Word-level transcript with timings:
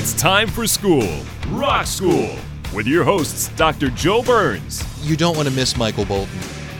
It's 0.00 0.14
time 0.14 0.48
for 0.48 0.66
school, 0.66 1.06
Rock 1.50 1.84
School, 1.84 2.34
with 2.74 2.86
your 2.86 3.04
hosts, 3.04 3.48
Dr. 3.48 3.90
Joe 3.90 4.22
Burns. 4.22 4.82
You 5.06 5.14
don't 5.14 5.36
want 5.36 5.46
to 5.46 5.54
miss 5.54 5.76
Michael 5.76 6.06
Bolton. 6.06 6.38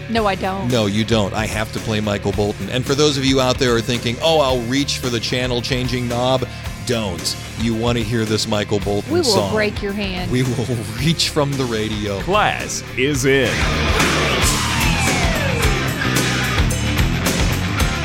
No, 0.09 0.25
I 0.25 0.37
don't. 0.37 0.69
No, 0.69 0.87
you 0.87 1.05
don't. 1.05 1.35
I 1.35 1.45
have 1.45 1.71
to 1.75 1.79
play 1.81 2.01
Michael 2.01 2.33
Bolton. 2.33 2.71
And 2.71 2.83
for 2.83 2.95
those 2.95 3.19
of 3.19 3.27
you 3.27 3.39
out 3.39 3.59
there 3.59 3.73
who 3.73 3.77
are 3.77 3.83
thinking, 3.83 4.17
oh, 4.23 4.41
I'll 4.41 4.63
reach 4.63 4.97
for 4.97 5.11
the 5.11 5.21
channel 5.21 5.61
changing 5.61 6.09
knob, 6.09 6.49
don't. 6.87 7.37
You 7.59 7.75
want 7.75 7.99
to 7.99 8.05
hear 8.05 8.25
this 8.25 8.49
Michael 8.49 8.81
Bolton 8.81 9.03
song. 9.03 9.13
We 9.13 9.19
will 9.19 9.25
song. 9.25 9.55
break 9.55 9.83
your 9.83 9.93
hand. 9.93 10.31
We 10.33 10.43
will 10.43 10.77
reach 10.99 11.29
from 11.29 11.53
the 11.53 11.65
radio. 11.65 12.21
Class 12.21 12.83
is 12.97 13.27
in. 13.27 13.53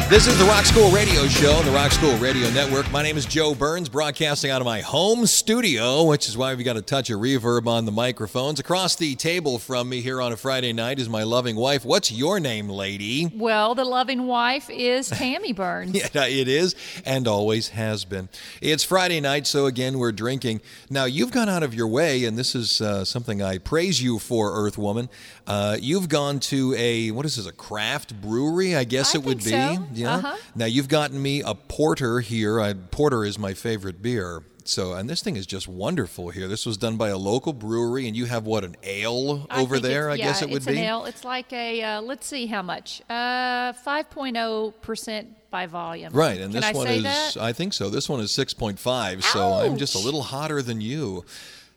This 0.07 0.27
is 0.27 0.37
the 0.37 0.45
Rock 0.45 0.65
School 0.65 0.91
Radio 0.91 1.25
Show 1.27 1.53
on 1.53 1.65
the 1.65 1.71
Rock 1.71 1.91
School 1.91 2.15
Radio 2.17 2.47
Network. 2.51 2.89
My 2.91 3.01
name 3.01 3.17
is 3.17 3.25
Joe 3.25 3.55
Burns, 3.55 3.89
broadcasting 3.89 4.51
out 4.51 4.61
of 4.61 4.65
my 4.65 4.81
home 4.81 5.25
studio, 5.25 6.03
which 6.03 6.29
is 6.29 6.37
why 6.37 6.53
we've 6.53 6.63
got 6.63 6.77
a 6.77 6.81
touch 6.83 7.09
of 7.09 7.19
reverb 7.19 7.65
on 7.65 7.85
the 7.85 7.91
microphones. 7.91 8.59
Across 8.59 8.97
the 8.97 9.15
table 9.15 9.57
from 9.57 9.89
me 9.89 10.01
here 10.01 10.21
on 10.21 10.31
a 10.31 10.37
Friday 10.37 10.73
night 10.73 10.99
is 10.99 11.09
my 11.09 11.23
loving 11.23 11.55
wife. 11.55 11.83
What's 11.83 12.11
your 12.11 12.39
name, 12.39 12.69
lady? 12.69 13.31
well, 13.33 13.73
the 13.73 13.83
loving 13.83 14.27
wife 14.27 14.69
is 14.69 15.09
Tammy 15.09 15.53
Burns. 15.53 15.95
Yeah, 16.13 16.27
it 16.27 16.47
is 16.47 16.75
and 17.03 17.27
always 17.27 17.69
has 17.69 18.05
been. 18.05 18.29
It's 18.61 18.83
Friday 18.83 19.19
night, 19.21 19.47
so 19.47 19.65
again, 19.65 19.97
we're 19.97 20.11
drinking. 20.11 20.61
Now, 20.87 21.05
you've 21.05 21.31
gone 21.31 21.49
out 21.49 21.63
of 21.63 21.73
your 21.73 21.87
way, 21.87 22.25
and 22.25 22.37
this 22.37 22.53
is 22.53 22.79
uh, 22.79 23.05
something 23.05 23.41
I 23.41 23.57
praise 23.57 24.03
you 24.03 24.19
for, 24.19 24.53
Earth 24.53 24.77
Woman. 24.77 25.09
Uh, 25.47 25.77
you've 25.81 26.09
gone 26.09 26.39
to 26.41 26.75
a, 26.77 27.09
what 27.09 27.25
is 27.25 27.37
this, 27.37 27.47
a 27.47 27.51
craft 27.51 28.21
brewery, 28.21 28.75
I 28.75 28.83
guess 28.83 29.15
I 29.15 29.17
it 29.17 29.25
would 29.25 29.39
be. 29.39 29.49
so. 29.49 29.87
Yeah. 29.95 30.15
Uh-huh. 30.15 30.35
Now, 30.55 30.65
you've 30.65 30.87
gotten 30.89 31.21
me 31.21 31.41
a 31.41 31.55
porter 31.55 32.19
here. 32.19 32.59
I, 32.61 32.73
porter 32.73 33.23
is 33.25 33.37
my 33.39 33.53
favorite 33.53 34.01
beer. 34.01 34.43
So, 34.67 34.93
and 34.93 35.07
this 35.07 35.21
thing 35.21 35.35
is 35.35 35.45
just 35.45 35.67
wonderful 35.67 36.29
here. 36.31 36.47
This 36.47 36.65
was 36.65 36.75
done 36.77 36.97
by 36.97 37.09
a 37.09 37.17
local 37.17 37.53
brewery, 37.53 38.07
and 38.07 38.17
you 38.17 38.25
have 38.25 38.45
what, 38.47 38.63
an 38.63 38.75
ale 38.81 39.45
I 39.47 39.61
over 39.61 39.79
there, 39.79 40.09
I 40.09 40.15
it's- 40.15 40.27
guess 40.27 40.41
it 40.41 40.49
would 40.49 40.57
it's 40.57 40.65
be? 40.65 40.71
an 40.79 40.83
ale. 40.85 41.05
It's 41.05 41.23
like 41.23 41.53
a, 41.53 41.83
uh, 41.83 42.01
let's 42.01 42.25
see 42.25 42.47
how 42.47 42.63
much. 42.63 42.99
Uh, 43.07 43.73
5.0% 43.73 45.27
by 45.51 45.67
volume. 45.67 46.11
Right, 46.13 46.39
and 46.39 46.51
Can 46.51 46.61
this 46.61 46.65
I 46.65 46.73
one 46.73 46.87
is 46.87 47.03
that? 47.03 47.37
I 47.37 47.53
think 47.53 47.73
so. 47.73 47.89
This 47.89 48.09
one 48.09 48.19
is 48.21 48.31
6.5, 48.31 49.21
so 49.23 49.53
I'm 49.53 49.77
just 49.77 49.95
a 49.95 49.99
little 49.99 50.23
hotter 50.23 50.61
than 50.61 50.81
you. 50.81 51.25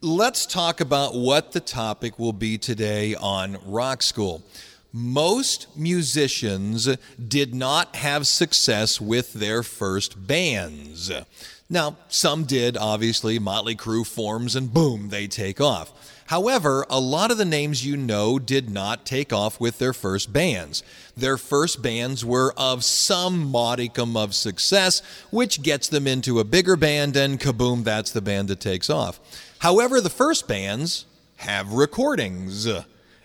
Let's 0.00 0.46
talk 0.46 0.80
about 0.80 1.14
what 1.14 1.52
the 1.52 1.60
topic 1.60 2.18
will 2.18 2.32
be 2.32 2.56
today 2.56 3.14
on 3.16 3.58
Rock 3.66 4.02
School. 4.02 4.42
Most 4.92 5.66
musicians 5.76 6.88
did 7.16 7.54
not 7.54 7.96
have 7.96 8.26
success 8.26 9.00
with 9.00 9.34
their 9.34 9.62
first 9.62 10.26
bands. 10.26 11.12
Now, 11.68 11.96
some 12.08 12.44
did, 12.44 12.78
obviously. 12.78 13.38
Motley 13.38 13.76
Crue 13.76 14.06
forms 14.06 14.56
and 14.56 14.72
boom, 14.72 15.10
they 15.10 15.26
take 15.26 15.60
off. 15.60 15.92
However, 16.28 16.86
a 16.90 17.00
lot 17.00 17.30
of 17.30 17.38
the 17.38 17.44
names 17.44 17.86
you 17.86 17.96
know 17.96 18.38
did 18.38 18.70
not 18.70 19.04
take 19.06 19.32
off 19.32 19.60
with 19.60 19.78
their 19.78 19.94
first 19.94 20.32
bands. 20.32 20.82
Their 21.16 21.36
first 21.38 21.82
bands 21.82 22.24
were 22.24 22.52
of 22.56 22.84
some 22.84 23.50
modicum 23.50 24.16
of 24.16 24.34
success, 24.34 25.00
which 25.30 25.62
gets 25.62 25.88
them 25.88 26.06
into 26.06 26.38
a 26.38 26.44
bigger 26.44 26.76
band, 26.76 27.16
and 27.16 27.40
kaboom, 27.40 27.84
that's 27.84 28.10
the 28.10 28.20
band 28.20 28.48
that 28.48 28.60
takes 28.60 28.88
off. 28.90 29.20
However, 29.60 30.00
the 30.00 30.10
first 30.10 30.46
bands 30.46 31.06
have 31.36 31.72
recordings. 31.72 32.66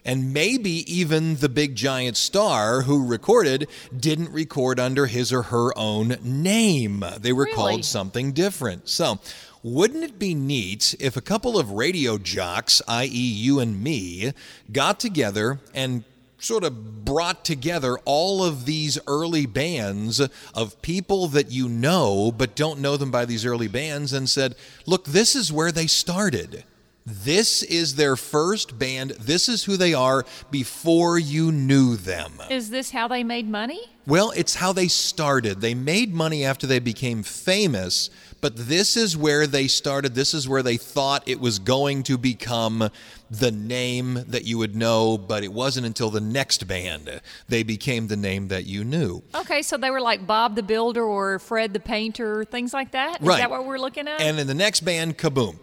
And 0.06 0.34
maybe 0.34 0.84
even 0.94 1.38
the 1.38 1.48
big 1.50 1.76
giant 1.76 2.18
star 2.18 2.82
who 2.82 3.06
recorded 3.06 3.68
didn't 3.98 4.32
record 4.32 4.80
under 4.80 5.06
his 5.06 5.32
or 5.32 5.44
her 5.44 5.78
own 5.78 6.18
name. 6.22 7.06
They 7.20 7.32
were 7.32 7.46
Really? 7.46 7.56
called 7.56 7.86
something 7.86 8.34
different. 8.34 8.90
So, 8.90 9.20
wouldn't 9.64 10.04
it 10.04 10.20
be 10.20 10.34
neat 10.36 10.94
if 11.00 11.16
a 11.16 11.22
couple 11.22 11.58
of 11.58 11.72
radio 11.72 12.18
jocks, 12.18 12.82
i.e., 12.86 13.08
you 13.08 13.60
and 13.62 13.82
me, 13.82 14.34
got 14.74 15.00
together 15.00 15.62
and 15.74 16.04
sort 16.38 16.66
of 16.66 17.06
brought 17.06 17.46
together 17.46 17.98
all 18.04 18.44
of 18.44 18.66
these 18.66 19.00
early 19.08 19.46
bands 19.46 20.20
of 20.54 20.82
people 20.82 21.28
that 21.30 21.50
you 21.50 21.70
know 21.70 22.30
but 22.38 22.54
don't 22.56 22.82
know 22.82 22.98
them 22.98 23.10
by 23.10 23.24
these 23.24 23.46
early 23.46 23.70
bands 23.70 24.12
and 24.12 24.30
said, 24.30 24.54
look, 24.86 25.06
this 25.06 25.34
is 25.34 25.54
where 25.54 25.72
they 25.72 25.88
started. 25.88 26.66
This 27.06 27.64
is 27.64 27.96
their 27.96 28.16
first 28.16 28.80
band. 28.80 29.12
This 29.12 29.50
is 29.50 29.66
who 29.66 29.76
they 29.76 29.94
are 29.94 30.26
before 30.52 31.20
you 31.20 31.52
knew 31.52 31.98
them. 31.98 32.32
Is 32.50 32.70
this 32.70 32.92
how 32.92 33.10
they 33.10 33.24
made 33.26 33.50
money? 33.50 33.82
Well, 34.08 34.32
it's 34.32 34.56
how 34.56 34.72
they 34.72 34.88
started. 34.88 35.60
They 35.60 35.74
made 35.74 36.14
money 36.14 36.46
after 36.46 36.66
they 36.66 36.80
became 36.80 37.24
famous, 37.24 38.10
but 38.40 38.54
this 38.56 38.96
is 38.96 39.18
where 39.18 39.48
they 39.48 39.68
started. 39.68 40.16
This 40.16 40.34
is 40.34 40.48
where 40.48 40.64
they 40.64 40.78
thought 40.78 41.24
it 41.28 41.42
was 41.42 41.60
going 41.60 42.04
to 42.04 42.18
become 42.18 42.90
the 43.30 43.52
name 43.52 44.24
that 44.28 44.46
you 44.46 44.58
would 44.58 44.76
know, 44.76 45.18
but 45.18 45.44
it 45.44 45.52
wasn't 45.52 45.86
until 45.86 46.10
the 46.10 46.22
next 46.22 46.68
band 46.68 47.22
they 47.50 47.64
became 47.64 48.08
the 48.08 48.18
name 48.18 48.48
that 48.50 48.66
you 48.66 48.84
knew. 48.86 49.24
Okay, 49.36 49.62
so 49.62 49.76
they 49.76 49.90
were 49.90 50.02
like 50.02 50.26
Bob 50.26 50.56
the 50.56 50.64
Builder 50.64 51.04
or 51.04 51.40
Fred 51.40 51.74
the 51.74 51.80
Painter, 51.80 52.46
things 52.46 52.74
like 52.74 52.92
that? 52.92 53.22
Is 53.22 53.28
Right. 53.28 53.40
that 53.40 53.50
what 53.50 53.66
we're 53.66 53.80
looking 53.80 54.08
at? 54.08 54.22
And 54.22 54.40
in 54.40 54.48
the 54.48 54.54
next 54.54 54.82
band, 54.82 55.18
kaboom. 55.18 55.58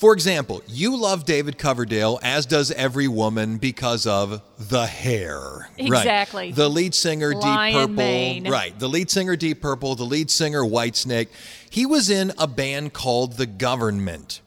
For 0.00 0.14
example, 0.14 0.62
you 0.66 0.96
love 0.96 1.26
David 1.26 1.58
Coverdale, 1.58 2.18
as 2.22 2.46
does 2.46 2.70
every 2.70 3.06
woman, 3.06 3.58
because 3.58 4.06
of 4.06 4.40
the 4.58 4.86
hair. 4.86 5.68
Exactly. 5.76 6.46
Right. 6.46 6.54
The 6.56 6.70
lead 6.70 6.94
singer, 6.94 7.34
Lion 7.34 7.74
Deep 7.74 7.96
Purple. 7.98 8.50
Right. 8.50 8.78
The 8.78 8.88
lead 8.88 9.10
singer, 9.10 9.36
Deep 9.36 9.60
Purple. 9.60 9.96
The 9.96 10.06
lead 10.06 10.30
singer, 10.30 10.62
Whitesnake. 10.62 11.28
He 11.68 11.84
was 11.84 12.08
in 12.08 12.32
a 12.38 12.46
band 12.46 12.94
called 12.94 13.34
The 13.34 13.44
Government. 13.44 14.40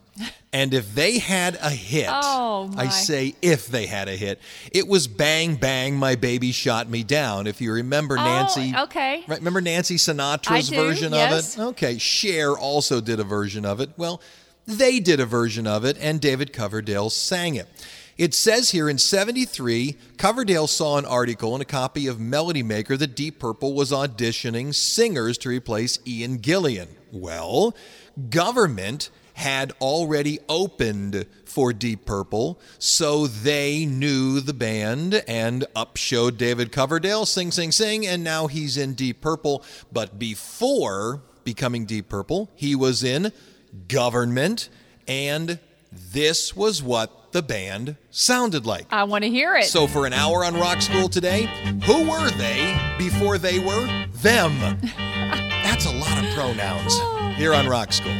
And 0.52 0.74
if 0.74 0.92
they 0.92 1.18
had 1.20 1.56
a 1.62 1.70
hit, 1.70 2.08
Oh, 2.10 2.72
I 2.76 2.88
say 2.88 3.36
if 3.40 3.68
they 3.68 3.86
had 3.86 4.08
a 4.08 4.16
hit, 4.16 4.40
it 4.72 4.88
was 4.88 5.06
Bang 5.06 5.54
Bang, 5.54 5.94
My 5.94 6.16
Baby 6.16 6.50
Shot 6.50 6.88
Me 6.88 7.04
Down. 7.04 7.46
If 7.46 7.60
you 7.60 7.72
remember 7.72 8.18
Oh, 8.18 8.24
Nancy. 8.24 8.74
okay. 8.76 9.22
Right, 9.28 9.38
remember 9.38 9.60
Nancy 9.60 9.98
Sinatra's 9.98 10.68
do, 10.68 10.74
version 10.74 11.12
yes. 11.12 11.54
of 11.54 11.60
it? 11.60 11.68
Okay, 11.70 11.98
Cher 11.98 12.58
also 12.58 13.00
did 13.00 13.20
a 13.20 13.24
version 13.24 13.64
of 13.64 13.80
it. 13.80 13.90
Well, 13.96 14.20
they 14.66 15.00
did 15.00 15.20
a 15.20 15.26
version 15.26 15.66
of 15.66 15.84
it, 15.84 15.96
and 16.00 16.20
David 16.20 16.52
Coverdale 16.52 17.10
sang 17.10 17.54
it. 17.54 17.68
It 18.16 18.32
says 18.32 18.70
here 18.70 18.88
in 18.88 18.98
73, 18.98 19.96
Coverdale 20.18 20.68
saw 20.68 20.98
an 20.98 21.04
article 21.04 21.54
in 21.56 21.60
a 21.60 21.66
copy 21.66 22.06
of 22.06 22.20
Melody 22.20 22.62
Maker 22.62 22.96
that 22.96 23.16
Deep 23.16 23.40
Purple 23.40 23.74
was 23.74 23.90
auditioning 23.90 24.72
singers 24.72 25.36
to 25.38 25.48
replace 25.48 25.98
Ian 26.06 26.38
Gillan. 26.38 26.88
Well, 27.10 27.74
government 28.30 29.10
had 29.34 29.72
already 29.80 30.38
opened 30.48 31.26
for 31.44 31.72
Deep 31.72 32.06
Purple, 32.06 32.60
so 32.78 33.26
they 33.26 33.84
knew 33.84 34.38
the 34.38 34.52
band 34.52 35.24
and 35.26 35.66
up 35.74 35.96
showed 35.96 36.38
David 36.38 36.70
Coverdale, 36.70 37.26
sing, 37.26 37.50
sing, 37.50 37.72
sing, 37.72 38.06
and 38.06 38.22
now 38.22 38.46
he's 38.46 38.76
in 38.76 38.94
Deep 38.94 39.20
Purple. 39.20 39.64
But 39.92 40.20
before 40.20 41.20
becoming 41.42 41.84
Deep 41.84 42.08
Purple, 42.08 42.48
he 42.54 42.76
was 42.76 43.02
in 43.02 43.32
Government, 43.88 44.68
and 45.06 45.58
this 46.12 46.56
was 46.56 46.82
what 46.82 47.32
the 47.32 47.42
band 47.42 47.96
sounded 48.10 48.64
like. 48.66 48.86
I 48.90 49.04
want 49.04 49.24
to 49.24 49.30
hear 49.30 49.56
it. 49.56 49.64
So, 49.64 49.86
for 49.86 50.06
an 50.06 50.12
hour 50.12 50.44
on 50.44 50.54
Rock 50.54 50.82
School 50.82 51.08
today, 51.08 51.48
who 51.84 52.08
were 52.08 52.30
they 52.30 52.76
before 52.98 53.38
they 53.38 53.58
were 53.58 53.86
them? 54.12 54.78
That's 55.64 55.86
a 55.86 55.92
lot 55.92 56.24
of 56.24 56.32
pronouns 56.34 56.94
here 57.36 57.54
on 57.54 57.66
Rock 57.68 57.92
School. 57.92 58.12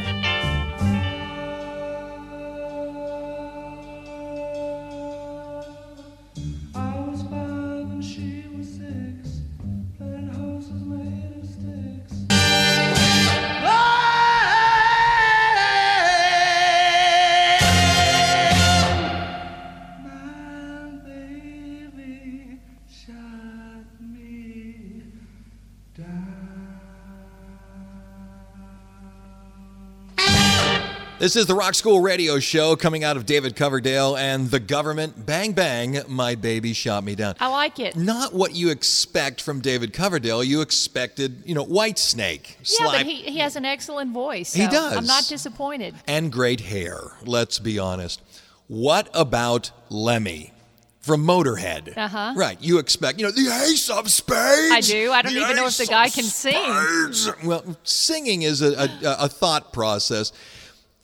This 31.25 31.35
is 31.35 31.47
the 31.47 31.55
Rock 31.55 31.73
School 31.73 32.01
Radio 32.01 32.37
Show 32.37 32.75
coming 32.75 33.03
out 33.03 33.17
of 33.17 33.25
David 33.25 33.55
Coverdale 33.55 34.15
and 34.15 34.51
the 34.51 34.59
government. 34.59 35.25
Bang, 35.25 35.53
bang, 35.53 36.03
my 36.07 36.35
baby 36.35 36.71
shot 36.71 37.03
me 37.03 37.15
down. 37.15 37.33
I 37.39 37.47
like 37.47 37.79
it. 37.79 37.95
Not 37.95 38.31
what 38.31 38.55
you 38.55 38.69
expect 38.69 39.41
from 39.41 39.59
David 39.59 39.91
Coverdale. 39.91 40.43
You 40.43 40.61
expected, 40.61 41.41
you 41.43 41.55
know, 41.55 41.63
White 41.63 41.97
Snake. 41.97 42.59
Yeah, 42.79 42.85
but 42.91 43.07
he, 43.07 43.23
he 43.23 43.39
has 43.39 43.55
an 43.55 43.65
excellent 43.65 44.11
voice. 44.11 44.53
He 44.53 44.67
does. 44.67 44.95
I'm 44.95 45.07
not 45.07 45.25
disappointed. 45.27 45.95
and 46.07 46.31
great 46.31 46.59
hair, 46.59 46.99
let's 47.23 47.57
be 47.57 47.79
honest. 47.79 48.21
What 48.67 49.09
about 49.15 49.71
Lemmy? 49.89 50.51
From 50.99 51.25
Motorhead. 51.25 51.95
Uh-huh. 51.95 52.33
Right. 52.35 52.59
You 52.61 52.79
expect, 52.79 53.19
you 53.19 53.25
know, 53.25 53.31
the 53.31 53.49
ace 53.63 53.91
of 53.91 54.09
spades. 54.11 54.71
I 54.71 54.79
do. 54.81 55.11
I 55.11 55.21
don't 55.21 55.33
even 55.33 55.55
know 55.55 55.67
if 55.67 55.77
the 55.77 55.85
guy 55.85 56.09
can 56.09 56.23
sing. 56.23 56.53
spades. 56.53 57.31
Well, 57.43 57.77
singing 57.83 58.41
is 58.41 58.63
a, 58.63 58.73
a, 58.73 58.89
a 59.21 59.29
thought 59.29 59.71
process. 59.71 60.31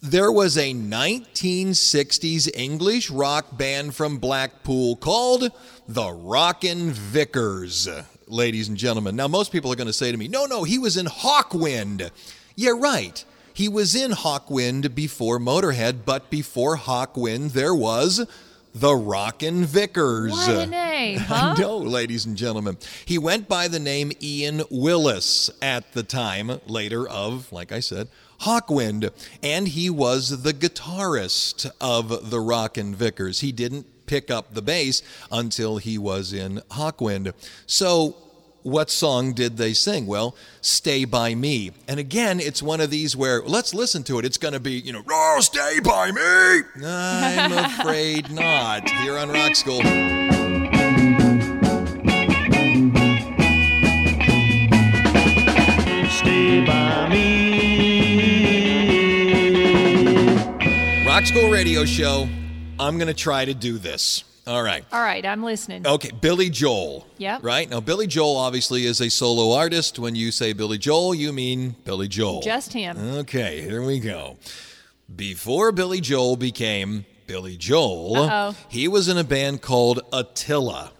There 0.03 0.31
was 0.31 0.57
a 0.57 0.73
1960s 0.73 2.49
English 2.55 3.11
rock 3.11 3.55
band 3.55 3.93
from 3.93 4.17
Blackpool 4.17 4.95
called 4.95 5.51
the 5.87 6.11
Rockin' 6.11 6.89
Vickers, 6.89 7.87
ladies 8.25 8.67
and 8.67 8.75
gentlemen. 8.75 9.15
Now, 9.15 9.27
most 9.27 9.51
people 9.51 9.71
are 9.71 9.75
going 9.75 9.85
to 9.85 9.93
say 9.93 10.11
to 10.11 10.17
me, 10.17 10.27
no, 10.27 10.47
no, 10.47 10.63
he 10.63 10.79
was 10.79 10.97
in 10.97 11.05
Hawkwind. 11.05 12.09
Yeah, 12.55 12.71
right. 12.71 13.23
He 13.53 13.69
was 13.69 13.93
in 13.93 14.09
Hawkwind 14.09 14.95
before 14.95 15.37
Motorhead, 15.37 15.99
but 16.03 16.31
before 16.31 16.77
Hawkwind, 16.77 17.51
there 17.51 17.75
was 17.75 18.25
the 18.73 18.95
Rockin' 18.95 19.65
Vickers. 19.65 20.31
What 20.31 20.49
a 20.49 20.65
name, 20.65 21.19
huh? 21.19 21.55
I 21.57 21.59
know, 21.59 21.77
ladies 21.77 22.25
and 22.25 22.37
gentlemen. 22.37 22.77
He 23.05 23.17
went 23.17 23.47
by 23.47 23.67
the 23.67 23.79
name 23.79 24.11
Ian 24.21 24.63
Willis 24.69 25.49
at 25.61 25.93
the 25.93 26.03
time, 26.03 26.59
later 26.67 27.07
of, 27.07 27.51
like 27.51 27.71
I 27.71 27.79
said, 27.79 28.07
Hawkwind, 28.41 29.11
and 29.43 29.67
he 29.67 29.89
was 29.89 30.41
the 30.43 30.53
guitarist 30.53 31.69
of 31.79 32.29
the 32.31 32.39
Rockin' 32.39 32.95
Vickers. 32.95 33.41
He 33.41 33.51
didn't 33.51 33.85
pick 34.07 34.31
up 34.31 34.53
the 34.53 34.61
bass 34.61 35.03
until 35.31 35.77
he 35.77 35.97
was 35.97 36.33
in 36.33 36.61
Hawkwind. 36.71 37.33
So, 37.65 38.15
what 38.63 38.89
song 38.89 39.33
did 39.33 39.57
they 39.57 39.73
sing? 39.73 40.05
Well, 40.07 40.35
Stay 40.61 41.05
By 41.05 41.35
Me. 41.35 41.71
And 41.87 41.99
again, 41.99 42.39
it's 42.39 42.61
one 42.61 42.81
of 42.81 42.89
these 42.89 43.15
where, 43.15 43.41
let's 43.43 43.73
listen 43.73 44.03
to 44.03 44.19
it. 44.19 44.25
It's 44.25 44.37
going 44.37 44.53
to 44.53 44.59
be, 44.59 44.73
you 44.73 44.93
know, 44.93 45.03
oh, 45.09 45.37
stay 45.41 45.79
by 45.79 46.11
me. 46.11 46.85
I'm 46.85 47.51
afraid 47.53 48.31
not. 48.31 48.89
Here 48.89 49.17
on 49.17 49.29
Rock 49.29 49.55
School. 49.55 49.81
Stay 56.09 56.65
by 56.65 57.07
me. 57.09 57.21
Rock 61.05 61.25
School 61.25 61.49
Radio 61.49 61.85
Show. 61.85 62.27
I'm 62.79 62.97
going 62.97 63.07
to 63.07 63.13
try 63.13 63.45
to 63.45 63.53
do 63.53 63.77
this. 63.77 64.23
All 64.47 64.63
right. 64.63 64.83
All 64.91 65.01
right, 65.01 65.23
I'm 65.23 65.43
listening. 65.43 65.85
Okay, 65.85 66.09
Billy 66.19 66.49
Joel. 66.49 67.05
Yep. 67.19 67.43
Right? 67.43 67.69
Now, 67.69 67.79
Billy 67.79 68.07
Joel 68.07 68.37
obviously 68.37 68.85
is 68.85 68.99
a 68.99 69.09
solo 69.09 69.55
artist. 69.55 69.99
When 69.99 70.15
you 70.15 70.31
say 70.31 70.51
Billy 70.53 70.79
Joel, 70.79 71.13
you 71.13 71.31
mean 71.31 71.75
Billy 71.83 72.07
Joel. 72.07 72.41
Just 72.41 72.73
him. 72.73 72.97
Okay, 73.19 73.61
here 73.61 73.83
we 73.83 73.99
go. 73.99 74.37
Before 75.15 75.71
Billy 75.71 76.01
Joel 76.01 76.37
became 76.37 77.05
Billy 77.27 77.55
Joel, 77.55 78.15
Uh-oh. 78.17 78.55
he 78.67 78.87
was 78.87 79.07
in 79.07 79.17
a 79.17 79.23
band 79.23 79.61
called 79.61 79.99
Attila, 80.11 80.91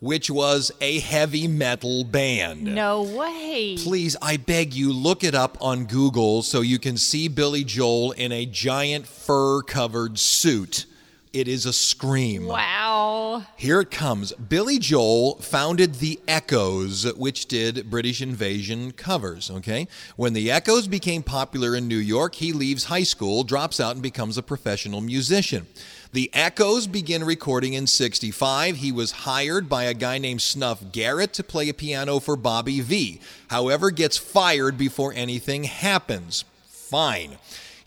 which 0.00 0.30
was 0.30 0.70
a 0.82 0.98
heavy 1.00 1.48
metal 1.48 2.04
band. 2.04 2.64
No 2.64 3.02
way. 3.02 3.76
Please, 3.78 4.14
I 4.20 4.36
beg 4.36 4.74
you, 4.74 4.92
look 4.92 5.24
it 5.24 5.34
up 5.34 5.56
on 5.60 5.86
Google 5.86 6.42
so 6.42 6.60
you 6.60 6.78
can 6.78 6.98
see 6.98 7.28
Billy 7.28 7.64
Joel 7.64 8.12
in 8.12 8.30
a 8.30 8.44
giant 8.44 9.06
fur 9.06 9.62
covered 9.62 10.18
suit. 10.18 10.84
It 11.32 11.46
is 11.46 11.64
a 11.64 11.72
scream. 11.72 12.46
Wow. 12.46 13.44
Here 13.56 13.80
it 13.80 13.92
comes. 13.92 14.32
Billy 14.32 14.80
Joel 14.80 15.36
founded 15.36 15.94
the 15.94 16.18
Echoes, 16.26 17.12
which 17.14 17.46
did 17.46 17.88
British 17.88 18.20
invasion 18.20 18.90
covers, 18.90 19.48
okay? 19.48 19.86
When 20.16 20.32
the 20.32 20.50
Echoes 20.50 20.88
became 20.88 21.22
popular 21.22 21.76
in 21.76 21.86
New 21.86 21.98
York, 21.98 22.34
he 22.34 22.52
leaves 22.52 22.84
high 22.84 23.04
school, 23.04 23.44
drops 23.44 23.78
out, 23.78 23.92
and 23.92 24.02
becomes 24.02 24.38
a 24.38 24.42
professional 24.42 25.00
musician. 25.00 25.68
The 26.12 26.30
Echoes 26.32 26.88
begin 26.88 27.22
recording 27.22 27.74
in 27.74 27.86
65. 27.86 28.78
He 28.78 28.90
was 28.90 29.12
hired 29.12 29.68
by 29.68 29.84
a 29.84 29.94
guy 29.94 30.18
named 30.18 30.42
Snuff 30.42 30.90
Garrett 30.90 31.32
to 31.34 31.44
play 31.44 31.68
a 31.68 31.74
piano 31.74 32.18
for 32.18 32.34
Bobby 32.34 32.80
Vee 32.80 33.20
However, 33.50 33.90
gets 33.90 34.16
fired 34.16 34.78
before 34.78 35.12
anything 35.12 35.64
happens. 35.64 36.44
Fine. 36.68 37.38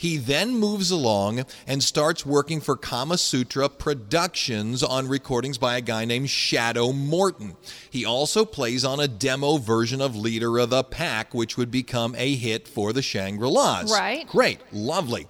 He 0.03 0.17
then 0.17 0.57
moves 0.57 0.91
along 0.91 1.45
and 1.65 1.81
starts 1.81 2.25
working 2.25 2.59
for 2.59 2.75
Kama 2.75 3.17
Sutra 3.17 3.69
Productions 3.69 4.83
on 4.83 5.07
recordings 5.07 5.57
by 5.57 5.77
a 5.77 5.81
guy 5.81 6.03
named 6.03 6.29
Shadow 6.29 6.91
Morton. 6.91 7.55
He 7.89 8.03
also 8.03 8.43
plays 8.43 8.83
on 8.83 8.99
a 8.99 9.07
demo 9.07 9.59
version 9.59 10.01
of 10.01 10.13
Leader 10.13 10.57
of 10.57 10.71
the 10.71 10.83
Pack, 10.83 11.33
which 11.33 11.55
would 11.55 11.71
become 11.71 12.15
a 12.17 12.35
hit 12.35 12.67
for 12.67 12.91
the 12.91 13.01
Shangri 13.01 13.47
La's. 13.47 13.93
Right. 13.93 14.27
Great. 14.27 14.59
Lovely. 14.73 15.25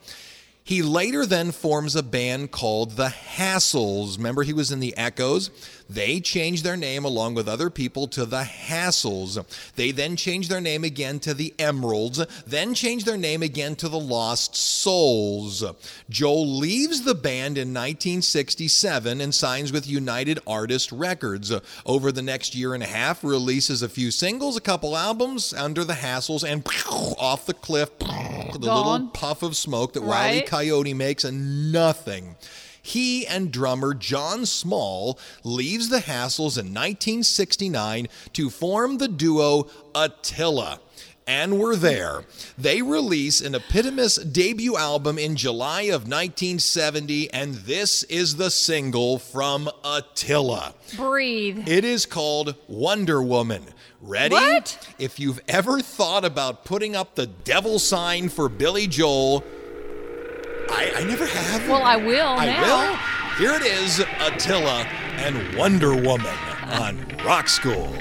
He 0.65 0.81
later 0.81 1.25
then 1.25 1.51
forms 1.51 1.95
a 1.95 2.03
band 2.03 2.51
called 2.51 2.91
the 2.91 3.09
Hassles. 3.09 4.17
Remember, 4.17 4.43
he 4.43 4.53
was 4.53 4.71
in 4.71 4.79
the 4.79 4.95
Echoes? 4.95 5.51
They 5.89 6.21
changed 6.21 6.63
their 6.63 6.77
name 6.77 7.03
along 7.03 7.33
with 7.35 7.49
other 7.49 7.69
people 7.69 8.07
to 8.07 8.25
the 8.25 8.43
Hassles. 8.43 9.43
They 9.75 9.91
then 9.91 10.15
changed 10.15 10.49
their 10.49 10.61
name 10.61 10.83
again 10.83 11.19
to 11.19 11.33
the 11.33 11.53
Emeralds, 11.59 12.25
then 12.47 12.73
changed 12.73 13.05
their 13.05 13.17
name 13.17 13.43
again 13.43 13.75
to 13.75 13.89
the 13.89 13.99
Lost 13.99 14.55
Souls. 14.55 15.63
Joel 16.09 16.47
leaves 16.47 17.01
the 17.03 17.13
band 17.13 17.57
in 17.57 17.73
1967 17.73 19.19
and 19.19 19.35
signs 19.35 19.71
with 19.71 19.85
United 19.85 20.39
Artist 20.47 20.91
Records. 20.91 21.51
Over 21.85 22.11
the 22.11 22.21
next 22.21 22.55
year 22.55 22.73
and 22.73 22.81
a 22.83 22.87
half, 22.87 23.23
releases 23.23 23.81
a 23.81 23.89
few 23.89 24.11
singles, 24.11 24.55
a 24.55 24.61
couple 24.61 24.95
albums 24.95 25.53
under 25.53 25.83
the 25.83 25.93
Hassles, 25.93 26.49
and 26.49 26.65
off 27.19 27.45
the 27.45 27.53
cliff, 27.53 27.97
the 27.99 28.57
little 28.59 29.07
puff 29.13 29.43
of 29.43 29.55
smoke 29.55 29.93
that 29.93 30.01
Wiley 30.01 30.39
Right. 30.39 30.47
Coyote 30.53 30.93
makes, 30.93 31.23
and 31.23 31.71
nothing. 31.71 32.35
He 32.79 33.25
and 33.25 33.51
drummer 33.51 33.95
John 33.95 34.45
Small 34.45 35.17
leaves 35.43 35.89
the 35.89 36.01
Hassles 36.01 36.59
in 36.59 36.67
1969 36.67 38.07
to 38.33 38.51
form 38.51 38.99
the 38.99 39.07
duo 39.07 39.65
Attila. 39.95 40.79
And 41.25 41.57
we're 41.57 41.75
there. 41.75 42.25
They 42.55 42.83
release 42.83 43.41
an 43.41 43.55
epitomous 43.55 44.17
debut 44.17 44.77
album 44.77 45.17
in 45.17 45.37
July 45.37 45.83
of 45.83 46.03
1970, 46.03 47.33
and 47.33 47.55
this 47.55 48.03
is 48.03 48.35
the 48.35 48.51
single 48.51 49.17
from 49.17 49.67
Attila. 49.83 50.75
Breathe. 50.95 51.67
It 51.67 51.83
is 51.83 52.05
called 52.05 52.53
Wonder 52.67 53.23
Woman. 53.23 53.63
Ready? 54.03 54.35
What? 54.35 54.93
If 54.99 55.19
you've 55.19 55.41
ever 55.47 55.79
thought 55.79 56.23
about 56.23 56.63
putting 56.63 56.95
up 56.95 57.15
the 57.15 57.25
devil 57.25 57.79
sign 57.79 58.29
for 58.29 58.49
Billy 58.49 58.85
Joel, 58.85 59.43
I, 60.69 60.93
I 60.97 61.03
never 61.03 61.25
have. 61.25 61.67
Well, 61.69 61.83
I 61.83 61.95
will 61.95 62.27
I 62.27 62.45
now. 62.45 62.91
will. 62.91 62.97
Here 63.37 63.53
it 63.55 63.63
is 63.63 63.99
Attila 64.19 64.85
and 65.17 65.57
Wonder 65.57 65.95
Woman 65.95 66.35
on 66.67 66.97
Rock 67.25 67.47
School. 67.47 67.95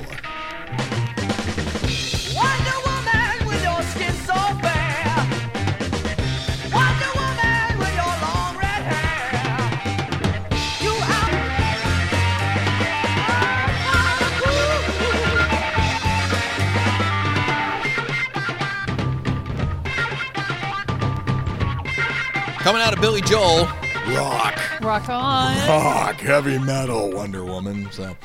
Coming 22.62 22.80
out 22.82 22.94
of 22.94 23.00
Billy 23.00 23.20
Joel, 23.22 23.66
rock. 24.14 24.80
Rock 24.80 25.08
on. 25.08 25.56
Rock, 25.68 26.14
heavy 26.20 26.58
metal, 26.60 27.10
Wonder 27.10 27.44
Woman. 27.44 27.88
So 27.90 28.16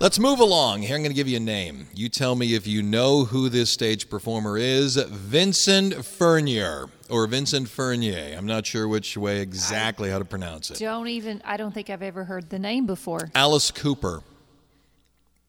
let's 0.00 0.18
move 0.18 0.40
along. 0.40 0.80
Here, 0.80 0.96
I'm 0.96 1.02
going 1.02 1.10
to 1.10 1.14
give 1.14 1.28
you 1.28 1.36
a 1.36 1.40
name. 1.40 1.86
You 1.94 2.08
tell 2.08 2.34
me 2.34 2.54
if 2.54 2.66
you 2.66 2.82
know 2.82 3.26
who 3.26 3.50
this 3.50 3.68
stage 3.68 4.08
performer 4.08 4.56
is 4.56 4.96
Vincent 4.96 6.02
Furnier 6.02 6.86
or 7.10 7.26
Vincent 7.26 7.68
Furnier. 7.68 8.34
I'm 8.38 8.46
not 8.46 8.64
sure 8.64 8.88
which 8.88 9.18
way 9.18 9.40
exactly 9.42 10.08
how 10.08 10.18
to 10.18 10.24
pronounce 10.24 10.70
it. 10.70 10.78
Don't 10.78 11.08
even, 11.08 11.42
I 11.44 11.58
don't 11.58 11.72
think 11.74 11.90
I've 11.90 12.02
ever 12.02 12.24
heard 12.24 12.48
the 12.48 12.58
name 12.58 12.86
before. 12.86 13.28
Alice 13.34 13.70
Cooper. 13.70 14.22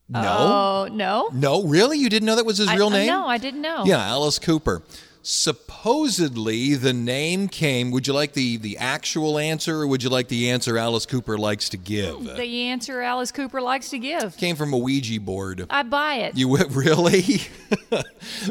No? 0.09 0.21
Oh, 0.21 0.89
no? 0.91 1.29
No, 1.31 1.63
really? 1.63 1.97
You 1.99 2.09
didn't 2.09 2.25
know 2.25 2.35
that 2.35 2.45
was 2.45 2.57
his 2.57 2.67
I- 2.67 2.75
real 2.75 2.87
uh, 2.87 2.97
name? 2.97 3.07
No, 3.07 3.27
I 3.27 3.37
didn't 3.37 3.61
know. 3.61 3.85
Yeah, 3.85 4.05
Alice 4.05 4.39
Cooper. 4.39 4.83
Supposedly, 5.27 6.75
the 6.75 6.93
name 6.93 7.47
came. 7.47 7.89
Would 7.89 8.05
you 8.05 8.13
like 8.13 8.33
the, 8.33 8.57
the 8.57 8.77
actual 8.77 9.39
answer 9.39 9.81
or 9.81 9.87
would 9.87 10.03
you 10.03 10.09
like 10.11 10.27
the 10.27 10.51
answer 10.51 10.77
Alice 10.77 11.07
Cooper 11.07 11.35
likes 11.35 11.67
to 11.69 11.77
give? 11.77 12.23
The 12.23 12.67
answer 12.67 13.01
Alice 13.01 13.31
Cooper 13.31 13.59
likes 13.59 13.89
to 13.89 13.97
give. 13.97 14.37
Came 14.37 14.55
from 14.55 14.71
a 14.71 14.77
Ouija 14.77 15.19
board. 15.19 15.65
I 15.71 15.81
buy 15.81 16.17
it. 16.17 16.37
You 16.37 16.55
really? 16.69 17.41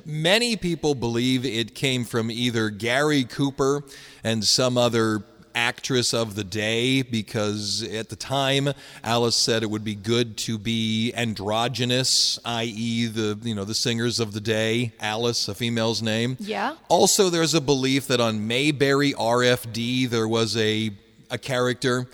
Many 0.04 0.56
people 0.56 0.96
believe 0.96 1.44
it 1.44 1.76
came 1.76 2.02
from 2.02 2.28
either 2.28 2.70
Gary 2.70 3.22
Cooper 3.22 3.84
and 4.24 4.42
some 4.42 4.76
other 4.76 5.22
actress 5.54 6.12
of 6.12 6.34
the 6.34 6.44
day 6.44 7.02
because 7.02 7.82
at 7.82 8.08
the 8.08 8.16
time 8.16 8.68
Alice 9.02 9.36
said 9.36 9.62
it 9.62 9.70
would 9.70 9.84
be 9.84 9.94
good 9.94 10.36
to 10.38 10.58
be 10.58 11.12
androgynous, 11.14 12.38
i.e. 12.44 13.06
the 13.06 13.38
you 13.42 13.54
know 13.54 13.64
the 13.64 13.74
singers 13.74 14.20
of 14.20 14.32
the 14.32 14.40
day, 14.40 14.92
Alice, 15.00 15.48
a 15.48 15.54
female's 15.54 16.02
name. 16.02 16.36
Yeah. 16.40 16.76
Also 16.88 17.30
there's 17.30 17.54
a 17.54 17.60
belief 17.60 18.06
that 18.08 18.20
on 18.20 18.46
Mayberry 18.46 19.12
RFD 19.12 20.08
there 20.08 20.28
was 20.28 20.56
a 20.56 20.90
a 21.30 21.38
character 21.38 22.08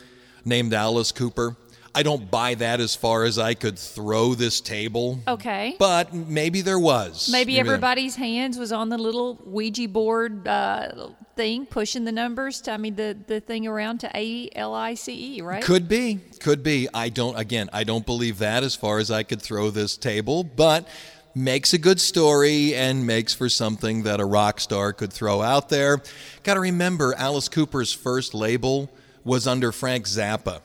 named 0.45 0.73
Alice 0.75 1.13
Cooper. 1.13 1.57
I 1.95 2.03
don't 2.05 2.31
buy 2.31 2.55
that 2.55 2.79
as 2.81 2.95
far 2.95 3.25
as 3.25 3.39
I 3.39 3.55
could 3.55 3.79
throw 3.79 4.35
this 4.35 4.61
table. 4.61 5.19
okay. 5.27 5.75
But 5.79 6.15
maybe 6.15 6.61
there 6.63 6.79
was. 6.79 7.29
Maybe 7.31 7.55
there- 7.55 7.65
everybody's 7.67 8.17
hands 8.17 8.59
was 8.59 8.71
on 8.73 8.89
the 8.91 8.99
little 8.99 9.39
Ouija 9.45 9.89
board 9.89 10.47
uh, 10.47 11.09
thing, 11.35 11.67
pushing 11.67 12.05
the 12.05 12.13
numbers. 12.13 12.61
To, 12.63 12.73
I 12.73 12.77
mean, 12.77 12.95
the 12.95 13.17
the 13.27 13.41
thing 13.41 13.67
around 13.67 13.99
to 14.01 14.11
A 14.17 14.49
L 14.55 14.73
I 14.75 14.95
C 14.95 15.37
E, 15.37 15.43
right? 15.43 15.63
Could 15.65 15.89
be. 15.89 16.21
Could 16.41 16.63
be. 16.63 16.89
I 16.95 17.09
don't, 17.09 17.37
again, 17.37 17.69
I 17.73 17.83
don't 17.85 18.07
believe 18.07 18.39
that 18.39 18.63
as 18.63 18.77
far 18.77 18.99
as 18.99 19.11
I 19.11 19.23
could 19.25 19.43
throw 19.43 19.71
this 19.71 19.97
table, 19.97 20.45
but 20.45 20.87
makes 21.35 21.73
a 21.73 21.79
good 21.79 22.01
story 22.01 22.75
and 22.75 23.07
makes 23.07 23.33
for 23.35 23.49
something 23.49 24.03
that 24.05 24.21
a 24.21 24.25
rock 24.25 24.61
star 24.61 24.93
could 24.93 25.13
throw 25.13 25.43
out 25.43 25.69
there. 25.69 26.01
Got 26.45 26.55
to 26.55 26.61
remember, 26.61 27.15
Alice 27.17 27.49
Cooper's 27.49 27.93
first 27.93 28.35
label 28.35 28.91
was 29.25 29.47
under 29.47 29.71
Frank 29.73 30.07
Zappa. 30.07 30.61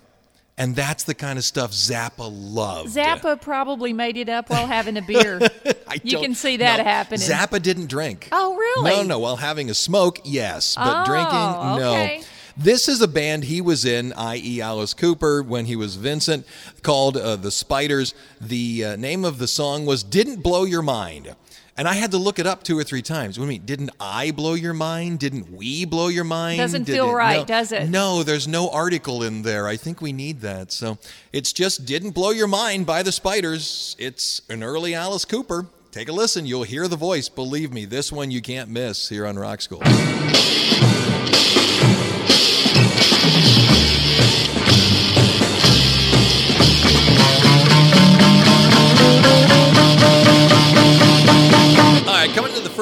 And 0.57 0.74
that's 0.74 1.03
the 1.03 1.13
kind 1.13 1.38
of 1.38 1.43
stuff 1.43 1.71
Zappa 1.71 2.29
loved. 2.31 2.95
Zappa 2.95 3.39
probably 3.41 3.91
made 3.91 4.15
it 4.15 4.29
up 4.29 4.50
while 4.50 4.67
having 4.67 4.95
a 4.95 5.01
beer. 5.01 5.39
I 5.88 6.00
You 6.01 6.19
can 6.19 6.33
see 6.33 6.57
that 6.57 6.77
no, 6.77 6.83
happening. 6.85 7.19
Zappa 7.27 7.62
didn't 7.62 7.88
drink. 7.88 8.29
Oh, 8.31 8.55
really? 8.55 8.89
No, 8.89 9.03
no. 9.03 9.19
While 9.19 9.35
having 9.35 9.69
a 9.69 9.74
smoke, 9.74 10.19
yes, 10.24 10.75
but 10.75 11.01
Oh, 11.01 11.05
drinking, 11.05 11.81
no. 11.81 11.91
okay. 11.91 12.24
This 12.57 12.88
is 12.88 13.01
a 13.01 13.07
band 13.09 13.43
he 13.43 13.59
was 13.59 13.83
in, 13.83 14.13
i.e., 14.13 14.62
Alice 14.62 14.93
Cooper, 14.93 15.43
when 15.43 15.65
he 15.65 15.75
was 15.75 15.97
Vincent, 15.97 16.45
called 16.83 17.17
uh, 17.17 17.35
The 17.35 17.51
Spiders. 17.51 18.13
The 18.39 18.85
uh, 18.85 18.95
name 18.95 19.25
of 19.25 19.39
the 19.39 19.47
song 19.47 19.85
was 19.85 20.03
Didn't 20.03 20.41
Blow 20.41 20.63
Your 20.63 20.81
Mind. 20.81 21.35
And 21.77 21.89
I 21.89 21.94
had 21.96 22.12
to 22.12 22.17
look 22.17 22.39
it 22.39 22.48
up 22.48 22.63
two 22.63 22.77
or 22.77 22.86
three 22.86 23.01
times. 23.01 23.38
What 23.38 23.46
do 23.48 23.51
you 23.51 23.60
mean? 23.60 23.65
Didn't 23.65 23.89
I 24.00 24.32
blow 24.32 24.53
your 24.53 24.74
mind? 24.74 25.20
Didn't 25.20 25.51
we 25.51 25.84
blow 25.84 26.08
your 26.08 26.24
mind? 26.24 26.58
Doesn't 26.58 26.84
Did 26.86 26.94
feel 26.94 27.10
it- 27.10 27.13
right, 27.13 27.39
no. 27.39 27.46
does 27.46 27.74
it? 27.74 27.89
No, 27.89 28.24
there's 28.24 28.48
no 28.48 28.70
article 28.70 29.22
in 29.24 29.41
there. 29.41 29.67
I 29.67 29.75
think 29.75 30.00
we 30.01 30.13
need 30.13 30.39
that. 30.41 30.72
So 30.72 30.98
it's 31.34 31.51
just 31.51 31.86
Didn't 31.86 32.12
Blow 32.12 32.29
Your 32.32 32.48
Mind 32.48 32.86
by 32.86 33.03
the 33.03 33.12
Spiders. 33.12 33.98
It's 34.00 34.41
an 34.50 34.63
early 34.63 34.96
Alice 34.96 35.25
Cooper. 35.25 35.65
Take 35.91 36.08
a 36.08 36.13
listen. 36.13 36.46
You'll 36.46 36.63
hear 36.63 36.88
the 36.88 36.96
voice. 36.98 37.27
Believe 37.27 37.74
me, 37.74 37.84
this 37.84 38.10
one 38.10 38.32
you 38.32 38.41
can't 38.41 38.70
miss 38.70 39.10
here 39.10 39.25
on 39.27 39.38
Rock 39.38 39.62
School. 39.62 39.82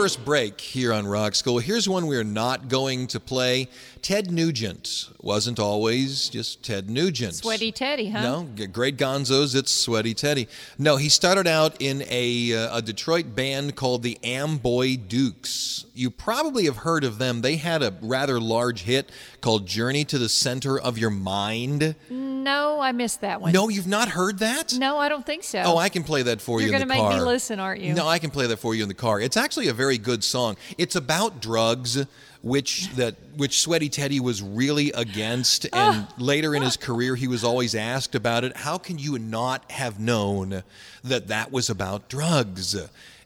First 0.04 0.26
break 0.26 0.60
here 0.60 0.92
on 0.92 1.08
Rock 1.08 1.34
School. 1.34 1.60
Here's 1.60 1.88
one 1.88 2.08
we're 2.08 2.26
not 2.26 2.68
going 2.68 3.08
to 3.08 3.22
play. 3.22 3.70
Ted 4.02 4.30
Nugent 4.30 5.10
wasn't 5.22 5.60
always 5.60 6.28
just 6.28 6.62
Ted 6.62 6.90
Nugent. 6.90 7.36
Sweaty 7.36 7.72
Teddy, 7.72 8.10
huh? 8.10 8.22
No, 8.22 8.68
great 8.68 8.98
Gonzos. 8.98 9.56
It's 9.56 9.72
Sweaty 9.72 10.14
Teddy. 10.14 10.50
No, 10.78 10.98
he 10.98 11.08
started 11.08 11.48
out 11.48 11.82
in 11.82 12.04
a 12.10 12.54
uh, 12.54 12.80
a 12.80 12.82
Detroit 12.82 13.34
band 13.34 13.78
called 13.78 14.04
the 14.04 14.20
Amboy 14.26 14.98
Dukes. 14.98 15.86
You 15.94 16.10
probably 16.10 16.66
have 16.66 16.78
heard 16.78 17.06
of 17.06 17.18
them. 17.18 17.40
They 17.40 17.56
had 17.56 17.82
a 17.82 17.94
rather 18.02 18.42
large 18.42 18.82
hit 18.82 19.10
called 19.40 19.66
"Journey 19.68 20.04
to 20.06 20.18
the 20.18 20.28
Center 20.28 20.78
of 20.78 20.98
Your 20.98 21.12
Mind." 21.12 21.96
No, 22.10 22.82
I 22.82 22.92
missed 22.92 23.22
that 23.22 23.40
one. 23.40 23.54
No, 23.54 23.70
you've 23.70 23.88
not 23.88 24.10
heard 24.10 24.40
that. 24.40 24.74
No, 24.74 24.98
I 24.98 25.08
don't 25.08 25.26
think 25.26 25.46
so. 25.46 25.62
Oh, 25.66 25.78
I 25.78 25.88
can 25.88 26.04
play 26.04 26.24
that 26.24 26.42
for 26.42 26.60
You're 26.60 26.72
you 26.72 26.76
in 26.76 26.80
the 26.82 26.86
gonna 26.86 27.00
make 27.02 27.10
car. 27.10 27.20
me 27.22 27.26
listen, 27.26 27.62
aren't 27.62 27.80
you? 27.80 27.94
No, 27.94 28.06
I 28.06 28.20
can 28.20 28.32
play 28.32 28.48
that 28.48 28.58
for 28.58 28.76
you 28.76 28.84
in 28.84 28.90
the 28.90 28.94
car. 28.94 29.22
It's 29.22 29.38
actually 29.38 29.70
a 29.70 29.74
very 29.74 29.93
good 29.98 30.24
song. 30.24 30.58
It's 30.78 30.96
about 30.96 31.42
drugs, 31.42 32.06
which 32.42 32.90
that 32.96 33.16
which 33.38 33.62
Sweaty 33.62 33.90
Teddy 33.90 34.20
was 34.20 34.42
really 34.42 34.92
against, 34.92 35.66
and 35.74 36.08
later 36.18 36.54
in 36.56 36.62
his 36.62 36.78
career, 36.88 37.16
he 37.16 37.28
was 37.28 37.44
always 37.44 37.74
asked 37.74 38.16
about 38.16 38.44
it. 38.44 38.58
How 38.58 38.78
can 38.78 39.00
you 39.00 39.18
not 39.18 39.72
have 39.72 40.00
known 40.00 40.64
that 41.04 41.28
that 41.28 41.52
was 41.52 41.70
about 41.70 42.10
drugs? 42.10 42.76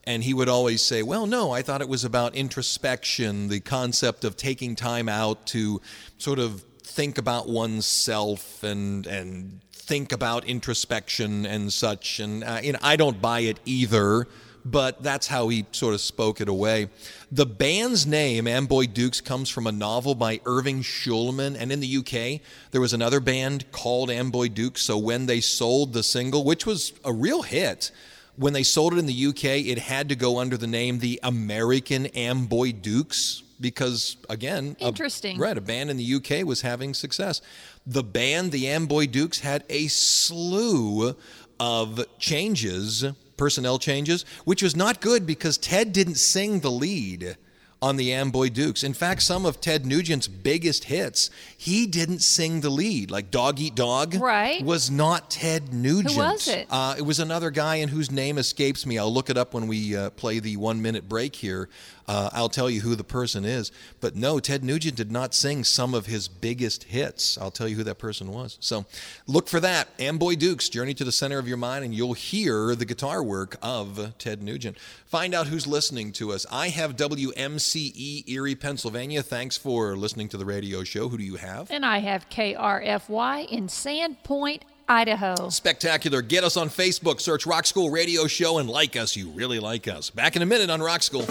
And 0.03 0.23
he 0.23 0.33
would 0.33 0.47
always 0.47 0.81
say, 0.81 1.03
Well, 1.03 1.25
no, 1.25 1.51
I 1.51 1.61
thought 1.61 1.81
it 1.81 1.89
was 1.89 2.05
about 2.05 2.35
introspection, 2.35 3.49
the 3.49 3.59
concept 3.59 4.23
of 4.23 4.37
taking 4.37 4.75
time 4.75 5.09
out 5.09 5.45
to 5.47 5.81
sort 6.17 6.39
of 6.39 6.63
think 6.83 7.17
about 7.17 7.49
oneself 7.49 8.63
and 8.63 9.05
and 9.05 9.59
think 9.87 10.11
about 10.11 10.45
introspection 10.45 11.45
and 11.45 11.71
such. 11.71 12.19
And 12.19 12.43
uh, 12.43 12.59
you 12.61 12.73
know, 12.73 12.79
I 12.81 12.97
don't 12.97 13.21
buy 13.21 13.39
it 13.41 13.59
either, 13.65 14.27
but 14.71 15.01
that's 15.03 15.27
how 15.27 15.47
he 15.49 15.65
sort 15.71 15.93
of 15.93 16.01
spoke 16.01 16.41
it 16.41 16.49
away. 16.49 16.89
The 17.31 17.45
band's 17.45 18.05
name, 18.05 18.47
Amboy 18.47 18.87
Dukes, 18.87 19.21
comes 19.21 19.49
from 19.49 19.67
a 19.67 19.71
novel 19.71 20.15
by 20.15 20.41
Irving 20.45 20.81
Shulman. 20.81 21.55
And 21.59 21.71
in 21.71 21.79
the 21.79 21.97
UK, 21.97 22.41
there 22.71 22.81
was 22.81 22.93
another 22.93 23.19
band 23.19 23.71
called 23.71 24.09
Amboy 24.09 24.47
Dukes. 24.49 24.81
So 24.81 24.97
when 24.97 25.25
they 25.25 25.41
sold 25.41 25.93
the 25.93 26.03
single, 26.03 26.43
which 26.43 26.65
was 26.65 26.93
a 27.05 27.13
real 27.13 27.43
hit, 27.43 27.91
when 28.35 28.53
they 28.53 28.63
sold 28.63 28.93
it 28.93 28.97
in 28.99 29.05
the 29.05 29.25
UK, 29.27 29.45
it 29.67 29.79
had 29.79 30.09
to 30.09 30.15
go 30.15 30.39
under 30.39 30.57
the 30.57 30.67
name 30.67 30.99
the 30.99 31.19
American 31.23 32.07
Amboy 32.07 32.71
Dukes 32.71 33.43
because, 33.59 34.17
again, 34.29 34.75
a- 34.79 34.85
Interesting. 34.87 35.37
right, 35.39 35.57
a 35.57 35.61
band 35.61 35.89
in 35.89 35.97
the 35.97 36.13
UK 36.15 36.45
was 36.45 36.61
having 36.61 36.93
success. 36.93 37.41
The 37.85 38.03
band, 38.03 38.51
the 38.51 38.67
Amboy 38.67 39.07
Dukes, 39.07 39.39
had 39.39 39.63
a 39.69 39.87
slew 39.87 41.15
of 41.59 42.05
changes, 42.19 43.03
personnel 43.37 43.79
changes, 43.79 44.25
which 44.45 44.61
was 44.63 44.75
not 44.75 44.99
good 45.01 45.25
because 45.25 45.57
Ted 45.57 45.93
didn't 45.93 46.15
sing 46.15 46.59
the 46.59 46.71
lead 46.71 47.37
on 47.79 47.95
the 47.95 48.11
Amboy 48.11 48.49
Dukes. 48.49 48.83
In 48.83 48.95
fact, 48.95 49.21
some 49.21 49.45
of 49.45 49.61
Ted 49.61 49.85
Nugent's 49.85 50.27
biggest 50.27 50.85
hits, 50.85 51.29
he 51.55 51.85
didn't 51.85 52.19
sing 52.19 52.61
the 52.61 52.71
lead. 52.71 53.11
Like 53.11 53.29
Dog 53.29 53.59
Eat 53.59 53.75
Dog 53.75 54.15
Right. 54.15 54.63
was 54.63 54.89
not 54.89 55.29
Ted 55.29 55.71
Nugent. 55.71 56.13
Who 56.15 56.19
was 56.19 56.47
it? 56.47 56.65
Uh, 56.71 56.95
it 56.97 57.03
was 57.03 57.19
another 57.19 57.51
guy 57.51 57.75
in 57.75 57.89
whose 57.89 58.09
name 58.09 58.39
escapes 58.39 58.87
me. 58.87 58.97
I'll 58.97 59.13
look 59.13 59.29
it 59.29 59.37
up 59.37 59.53
when 59.53 59.67
we 59.67 59.95
uh, 59.95 60.09
play 60.11 60.39
the 60.39 60.57
one 60.57 60.81
minute 60.81 61.07
break 61.07 61.35
here. 61.35 61.69
Uh, 62.07 62.29
I'll 62.31 62.49
tell 62.49 62.69
you 62.69 62.81
who 62.81 62.95
the 62.95 63.03
person 63.03 63.43
is. 63.43 63.71
But 63.99 64.15
no, 64.15 64.39
Ted 64.39 64.63
Nugent 64.63 64.95
did 64.95 65.11
not 65.11 65.33
sing 65.33 65.63
some 65.63 65.93
of 65.93 66.05
his 66.05 66.27
biggest 66.27 66.85
hits. 66.85 67.37
I'll 67.37 67.51
tell 67.51 67.67
you 67.67 67.75
who 67.75 67.83
that 67.83 67.97
person 67.99 68.31
was. 68.31 68.57
So 68.61 68.85
look 69.27 69.47
for 69.49 69.59
that. 69.59 69.89
Amboy 69.99 70.35
Dukes, 70.35 70.69
Journey 70.69 70.93
to 70.93 71.03
the 71.03 71.11
Center 71.11 71.37
of 71.37 71.47
Your 71.47 71.57
Mind, 71.57 71.83
and 71.83 71.93
you'll 71.93 72.13
hear 72.13 72.75
the 72.75 72.85
guitar 72.85 73.21
work 73.21 73.57
of 73.61 74.13
Ted 74.17 74.41
Nugent. 74.41 74.77
Find 75.05 75.33
out 75.33 75.47
who's 75.47 75.67
listening 75.67 76.11
to 76.13 76.31
us. 76.31 76.45
I 76.51 76.69
have 76.69 76.95
WMCE 76.95 78.29
Erie, 78.29 78.55
Pennsylvania. 78.55 79.21
Thanks 79.21 79.57
for 79.57 79.95
listening 79.97 80.29
to 80.29 80.37
the 80.37 80.45
radio 80.45 80.83
show. 80.83 81.09
Who 81.09 81.17
do 81.17 81.23
you 81.23 81.35
have? 81.35 81.69
And 81.71 81.85
I 81.85 81.99
have 81.99 82.29
KRFY 82.29 83.49
in 83.49 83.67
Sandpoint, 83.67 84.61
Idaho. 84.87 85.49
Spectacular. 85.49 86.21
Get 86.21 86.43
us 86.43 86.55
on 86.55 86.69
Facebook, 86.69 87.19
search 87.19 87.45
Rock 87.45 87.65
School 87.65 87.89
Radio 87.89 88.27
Show, 88.27 88.59
and 88.59 88.69
like 88.69 88.95
us. 88.95 89.15
You 89.15 89.29
really 89.29 89.59
like 89.59 89.87
us. 89.87 90.09
Back 90.09 90.35
in 90.37 90.41
a 90.41 90.45
minute 90.45 90.69
on 90.69 90.81
Rock 90.81 91.03
School. 91.03 91.25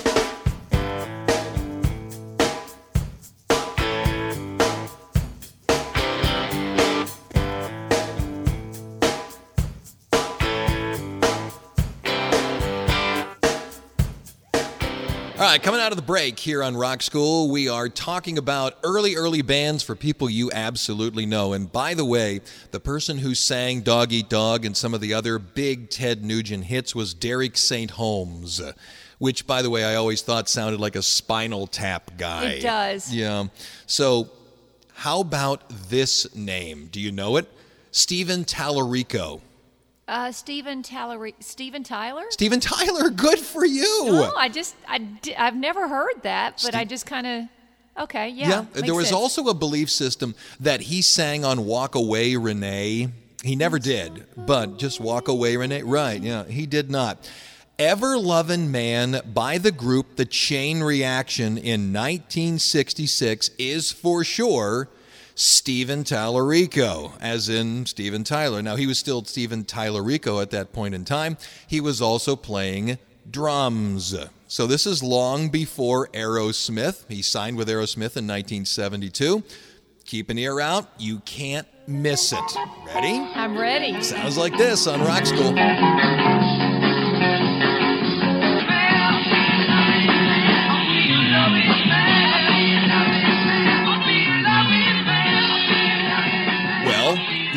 Right, 15.57 15.63
coming 15.63 15.81
out 15.81 15.91
of 15.91 15.97
the 15.97 16.03
break 16.03 16.39
here 16.39 16.63
on 16.63 16.77
Rock 16.77 17.01
School, 17.01 17.49
we 17.49 17.67
are 17.67 17.89
talking 17.89 18.37
about 18.37 18.75
early, 18.85 19.17
early 19.17 19.41
bands 19.41 19.83
for 19.83 19.97
people 19.97 20.29
you 20.29 20.53
absolutely 20.53 21.25
know. 21.25 21.55
And 21.55 21.73
by 21.73 21.95
the 21.95 22.05
way, 22.05 22.43
the 22.73 22.79
person 22.79 23.17
who 23.17 23.35
sang 23.35 23.81
Dog 23.81 24.13
Eat 24.13 24.29
Dog 24.29 24.67
and 24.67 24.77
some 24.77 24.93
of 24.93 25.01
the 25.01 25.15
other 25.15 25.39
big 25.39 25.89
Ted 25.89 26.23
Nugent 26.23 26.65
hits 26.65 26.95
was 26.95 27.15
Derek 27.15 27.57
St. 27.57 27.93
Holmes, 27.93 28.61
which, 29.17 29.47
by 29.47 29.63
the 29.63 29.71
way, 29.71 29.83
I 29.83 29.95
always 29.95 30.21
thought 30.21 30.51
sounded 30.51 30.79
like 30.79 30.95
a 30.95 31.01
spinal 31.01 31.67
tap 31.67 32.19
guy. 32.19 32.51
It 32.51 32.61
does. 32.61 33.11
Yeah. 33.11 33.47
So, 33.87 34.29
how 34.93 35.21
about 35.21 35.71
this 35.89 36.35
name? 36.37 36.91
Do 36.93 37.01
you 37.01 37.13
know 37.13 37.39
it? 37.39 37.51
Steven 37.93 38.45
Tallarico. 38.45 39.41
Uh, 40.09 40.31
Steven 40.31 40.83
Tyler. 40.83 41.31
Steven 41.41 41.83
Tyler. 41.83 42.25
Steven 42.31 42.61
Tyler, 42.61 43.11
good 43.11 43.41
for 43.41 43.65
you. 43.65 43.85
Oh, 43.87 44.35
I 44.37 44.49
just 44.49 44.77
I 44.87 45.07
I've 45.37 45.57
never 45.57 45.89
heard 45.89 46.23
that, 46.23 46.61
but 46.65 46.75
I 46.75 46.85
just 46.85 47.07
kind 47.07 47.27
of 47.27 48.05
okay, 48.05 48.29
yeah. 48.29 48.63
makes 48.63 48.83
there 48.83 48.95
was 48.95 49.09
sense. 49.09 49.17
also 49.17 49.49
a 49.49 49.55
belief 49.55 49.91
system 49.91 50.37
that 50.61 50.83
he 50.83 51.03
sang 51.03 51.45
on 51.45 51.67
Walk 51.67 51.97
Away 51.97 52.37
Renee. 52.37 53.09
He 53.43 53.57
never 53.57 53.79
did, 53.79 54.27
but 54.37 54.79
just 54.79 55.01
Walk 55.01 55.27
Away 55.27 55.57
Renee. 55.57 55.83
Right, 55.83 56.23
yeah, 56.23 56.45
he 56.45 56.67
did 56.67 56.89
not. 56.89 57.29
Ever 57.79 58.17
Lovin' 58.17 58.71
Man 58.71 59.21
by 59.35 59.59
the 59.59 59.73
group 59.73 60.17
The 60.17 60.25
Chain 60.25 60.83
Reaction 60.83 61.59
in 61.59 61.93
1966 61.93 63.51
is 63.59 63.93
for 63.93 64.25
sure 64.25 64.89
Steven 65.37 66.03
Tallarico, 66.03 67.13
as 67.21 67.51
in 67.51 67.85
Steven 67.85 68.25
Tyler. 68.25 68.63
Now, 68.63 68.77
he 68.77 68.87
was 68.87 68.99
still 68.99 69.23
Steven 69.25 69.65
Tylerico 69.65 70.41
at 70.41 70.51
that 70.51 70.73
point 70.73 70.95
in 70.95 71.05
time. 71.05 71.37
He 71.69 71.79
was 71.79 72.01
also 72.01 72.37
playing 72.37 72.99
drums. 73.31 74.17
So, 74.49 74.67
this 74.67 74.87
is 74.87 75.03
long 75.03 75.51
before 75.51 76.09
Aerosmith. 76.09 77.05
He 77.09 77.21
signed 77.21 77.59
with 77.59 77.69
Aerosmith 77.69 78.17
in 78.17 78.27
1972. 78.27 79.43
Keep 80.07 80.31
an 80.31 80.39
ear 80.39 80.59
out, 80.59 80.89
you 80.99 81.19
can't 81.21 81.67
miss 81.87 82.33
it. 82.33 82.57
Ready? 82.87 83.19
I'm 83.35 83.59
ready. 83.59 84.03
Sounds 84.03 84.39
like 84.39 84.57
this 84.57 84.87
on 84.87 85.01
Rock 85.01 85.27
School. 85.27 85.53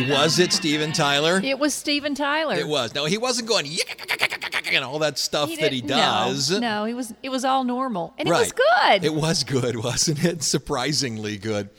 Was 0.09 0.39
it 0.39 0.53
Steven 0.53 0.91
Tyler? 0.91 1.41
It 1.43 1.59
was 1.59 1.73
Steven 1.73 2.15
Tyler. 2.15 2.55
It 2.55 2.67
was. 2.67 2.93
No, 2.93 3.05
he 3.05 3.17
wasn't 3.17 3.47
going 3.47 3.65
and 4.75 4.85
all 4.85 4.99
that 4.99 5.17
stuff 5.17 5.49
He 5.49 5.57
that 5.57 5.71
he 5.71 5.81
does. 5.81 6.51
No, 6.51 6.59
no, 6.59 6.85
it 6.85 6.93
was 6.93 7.13
it 7.23 7.29
was 7.29 7.45
all 7.45 7.63
normal, 7.63 8.13
and 8.17 8.27
it 8.27 8.31
was 8.31 8.51
good. 8.51 9.03
It 9.03 9.13
was 9.13 9.43
good, 9.43 9.75
wasn't 9.83 10.23
it? 10.23 10.43
Surprisingly 10.43 11.37
good. 11.37 11.69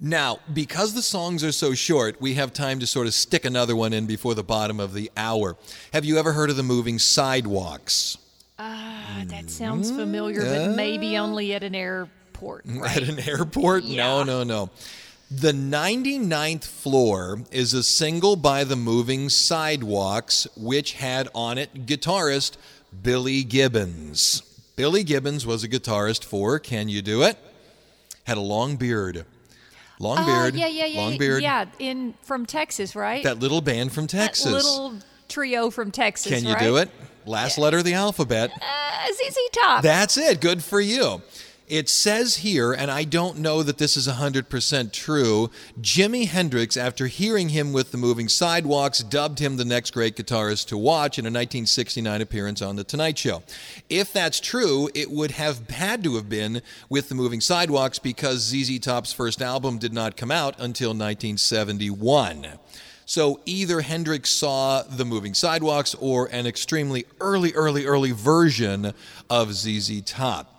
Now, 0.00 0.38
because 0.52 0.94
the 0.94 1.02
songs 1.02 1.42
are 1.42 1.50
so 1.50 1.74
short, 1.74 2.20
we 2.20 2.34
have 2.34 2.52
time 2.52 2.78
to 2.78 2.86
sort 2.86 3.08
of 3.08 3.14
stick 3.14 3.44
another 3.44 3.74
one 3.74 3.92
in 3.92 4.06
before 4.06 4.36
the 4.36 4.44
bottom 4.44 4.78
of 4.78 4.94
the 4.94 5.10
hour. 5.16 5.56
Have 5.92 6.04
you 6.04 6.18
ever 6.18 6.32
heard 6.32 6.50
of 6.50 6.56
the 6.56 6.62
moving 6.62 7.00
Sidewalks? 7.00 8.16
Ah, 8.60 9.22
that 9.26 9.50
sounds 9.50 9.90
familiar, 9.90 10.40
but 10.42 10.76
maybe 10.76 11.16
only 11.18 11.52
at 11.52 11.64
an 11.64 11.74
airport. 11.74 12.66
At 12.86 13.02
an 13.02 13.18
airport? 13.18 13.84
No, 13.84 14.22
no, 14.22 14.44
no. 14.44 14.70
The 15.30 15.52
99th 15.52 16.64
floor 16.64 17.42
is 17.50 17.74
a 17.74 17.82
single 17.82 18.34
by 18.36 18.64
the 18.64 18.76
moving 18.76 19.28
Sidewalks, 19.28 20.46
which 20.56 20.94
had 20.94 21.28
on 21.34 21.58
it 21.58 21.86
guitarist 21.86 22.56
Billy 23.02 23.44
Gibbons. 23.44 24.42
Billy 24.76 25.04
Gibbons 25.04 25.44
was 25.46 25.62
a 25.64 25.68
guitarist 25.68 26.24
for 26.24 26.58
Can 26.58 26.88
You 26.88 27.02
Do 27.02 27.22
It? 27.22 27.36
Had 28.24 28.38
a 28.38 28.42
long 28.42 28.76
beard. 28.76 29.26
Long 29.98 30.18
Ah, 30.18 30.24
beard. 30.24 30.54
yeah, 30.54 30.68
yeah, 30.68 30.86
yeah, 30.86 31.00
Long 31.00 31.18
beard. 31.18 31.42
Yeah, 31.42 31.66
in 31.78 32.14
from 32.22 32.46
Texas, 32.46 32.94
right? 32.96 33.22
That 33.24 33.38
little 33.38 33.60
band 33.60 33.92
from 33.92 34.06
That 34.06 34.18
Texas. 34.28 34.52
little 34.52 34.94
trio 35.28 35.70
from 35.70 35.90
Texas. 35.90 36.32
Can 36.32 36.44
you 36.46 36.54
right? 36.54 36.62
do 36.62 36.76
it? 36.76 36.88
Last 37.26 37.58
letter 37.58 37.78
of 37.78 37.84
the 37.84 37.94
alphabet. 37.94 38.50
Uh, 38.54 39.12
ZZ 39.12 39.36
Top. 39.52 39.82
That's 39.82 40.16
it. 40.16 40.40
Good 40.40 40.62
for 40.62 40.80
you. 40.80 41.20
It 41.68 41.90
says 41.90 42.36
here, 42.36 42.72
and 42.72 42.90
I 42.90 43.04
don't 43.04 43.38
know 43.38 43.62
that 43.62 43.76
this 43.76 43.98
is 43.98 44.08
100% 44.08 44.90
true, 44.90 45.50
Jimi 45.78 46.26
Hendrix, 46.26 46.78
after 46.78 47.08
hearing 47.08 47.50
him 47.50 47.74
with 47.74 47.92
the 47.92 47.98
moving 47.98 48.28
sidewalks, 48.28 49.00
dubbed 49.00 49.38
him 49.38 49.58
the 49.58 49.66
next 49.66 49.90
great 49.90 50.16
guitarist 50.16 50.68
to 50.68 50.78
watch 50.78 51.18
in 51.18 51.26
a 51.26 51.28
1969 51.28 52.22
appearance 52.22 52.62
on 52.62 52.76
The 52.76 52.84
Tonight 52.84 53.18
Show. 53.18 53.42
If 53.90 54.14
that's 54.14 54.40
true, 54.40 54.88
it 54.94 55.10
would 55.10 55.32
have 55.32 55.68
had 55.68 56.02
to 56.04 56.16
have 56.16 56.30
been 56.30 56.62
with 56.88 57.10
the 57.10 57.14
moving 57.14 57.42
sidewalks 57.42 57.98
because 57.98 58.40
ZZ 58.40 58.78
Top's 58.78 59.12
first 59.12 59.42
album 59.42 59.76
did 59.76 59.92
not 59.92 60.16
come 60.16 60.30
out 60.30 60.54
until 60.58 60.90
1971. 60.90 62.46
So 63.04 63.40
either 63.46 63.80
Hendrix 63.80 64.30
saw 64.30 64.82
the 64.82 65.04
moving 65.04 65.32
sidewalks 65.34 65.94
or 65.94 66.26
an 66.26 66.46
extremely 66.46 67.06
early, 67.20 67.52
early, 67.52 67.86
early 67.86 68.12
version 68.12 68.92
of 69.28 69.54
ZZ 69.54 70.02
Top. 70.02 70.57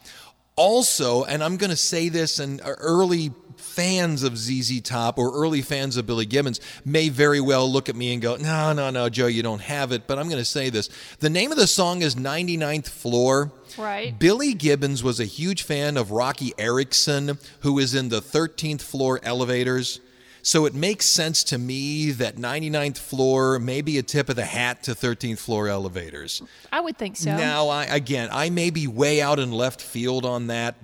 Also, 0.60 1.24
and 1.24 1.42
I'm 1.42 1.56
going 1.56 1.70
to 1.70 1.78
say 1.78 2.10
this, 2.10 2.38
and 2.40 2.60
uh, 2.60 2.74
early 2.80 3.32
fans 3.56 4.24
of 4.24 4.38
ZZ 4.38 4.82
Top 4.82 5.18
or 5.18 5.34
early 5.34 5.62
fans 5.62 5.96
of 5.96 6.06
Billy 6.06 6.26
Gibbons 6.26 6.60
may 6.84 7.08
very 7.08 7.40
well 7.40 7.72
look 7.72 7.88
at 7.88 7.96
me 7.96 8.12
and 8.12 8.22
go, 8.22 8.36
no, 8.36 8.74
no, 8.74 8.90
no, 8.90 9.08
Joe, 9.08 9.28
you 9.28 9.42
don't 9.42 9.62
have 9.62 9.94
it. 9.94 10.06
But 10.06 10.20
I'm 10.20 10.28
going 10.28 10.42
to 10.42 10.44
say 10.44 10.70
this. 10.70 10.90
The 11.20 11.30
name 11.30 11.52
of 11.52 11.58
the 11.58 11.66
song 11.66 12.02
is 12.02 12.16
99th 12.16 12.90
Floor. 12.90 13.54
Right. 13.78 14.20
Billy 14.20 14.54
Gibbons 14.54 15.02
was 15.02 15.22
a 15.22 15.26
huge 15.26 15.64
fan 15.64 15.96
of 15.96 16.12
Roky 16.12 16.54
Erickson, 16.58 17.38
who 17.62 17.80
is 17.80 17.96
in 17.96 18.10
the 18.10 18.22
13th 18.22 18.82
floor 18.82 19.22
elevators. 19.24 20.02
So 20.42 20.66
it 20.66 20.74
makes 20.74 21.06
sense 21.06 21.44
to 21.46 21.58
me 21.58 22.12
that 22.12 22.36
99th 22.36 22.98
floor 22.98 23.60
may 23.60 23.82
be 23.82 23.98
a 23.98 24.04
tip 24.04 24.30
of 24.30 24.36
the 24.36 24.46
hat 24.46 24.84
to 24.84 24.92
13th 24.92 25.40
floor 25.40 25.68
elevators. 25.68 26.42
I 26.72 26.80
would 26.80 26.98
think 26.98 27.18
so. 27.18 27.36
Now, 27.36 27.68
I, 27.70 27.86
again, 27.86 28.30
I 28.32 28.50
may 28.50 28.70
be 28.70 28.88
way 28.88 29.22
out 29.22 29.40
in 29.40 29.52
left 29.52 29.82
field 29.82 30.26
on 30.26 30.48
that, 30.48 30.76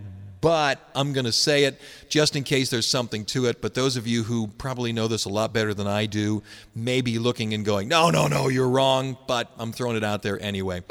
but 0.42 0.80
I'm 0.94 1.14
going 1.14 1.26
to 1.26 1.32
say 1.32 1.64
it 1.64 1.80
just 2.10 2.36
in 2.36 2.44
case 2.44 2.70
there's 2.70 2.88
something 2.88 3.26
to 3.26 3.46
it. 3.46 3.62
But 3.62 3.74
those 3.74 3.98
of 3.98 4.06
you 4.06 4.24
who 4.24 4.48
probably 4.48 4.94
know 4.94 5.08
this 5.08 5.26
a 5.26 5.30
lot 5.30 5.54
better 5.54 5.74
than 5.74 5.88
I 5.88 6.06
do 6.06 6.44
may 6.76 7.02
be 7.02 7.18
looking 7.18 7.54
and 7.54 7.66
going, 7.66 7.88
no, 7.88 8.10
no, 8.10 8.28
no, 8.28 8.50
you're 8.50 8.70
wrong, 8.70 9.18
but 9.28 9.52
I'm 9.58 9.72
throwing 9.72 9.98
it 9.98 10.04
out 10.04 10.22
there 10.22 10.40
anyway. 10.42 10.84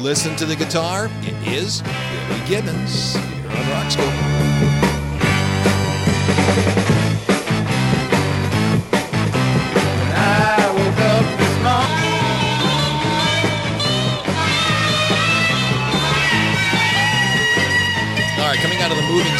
Listen 0.00 0.34
to 0.36 0.44
the 0.44 0.56
guitar. 0.56 1.08
It 1.22 1.48
is 1.48 1.80
Billy 1.80 2.46
Gibbons 2.46 3.14
here 3.14 3.50
on 3.50 3.70
Rock 3.70 3.90
School. 3.90 4.33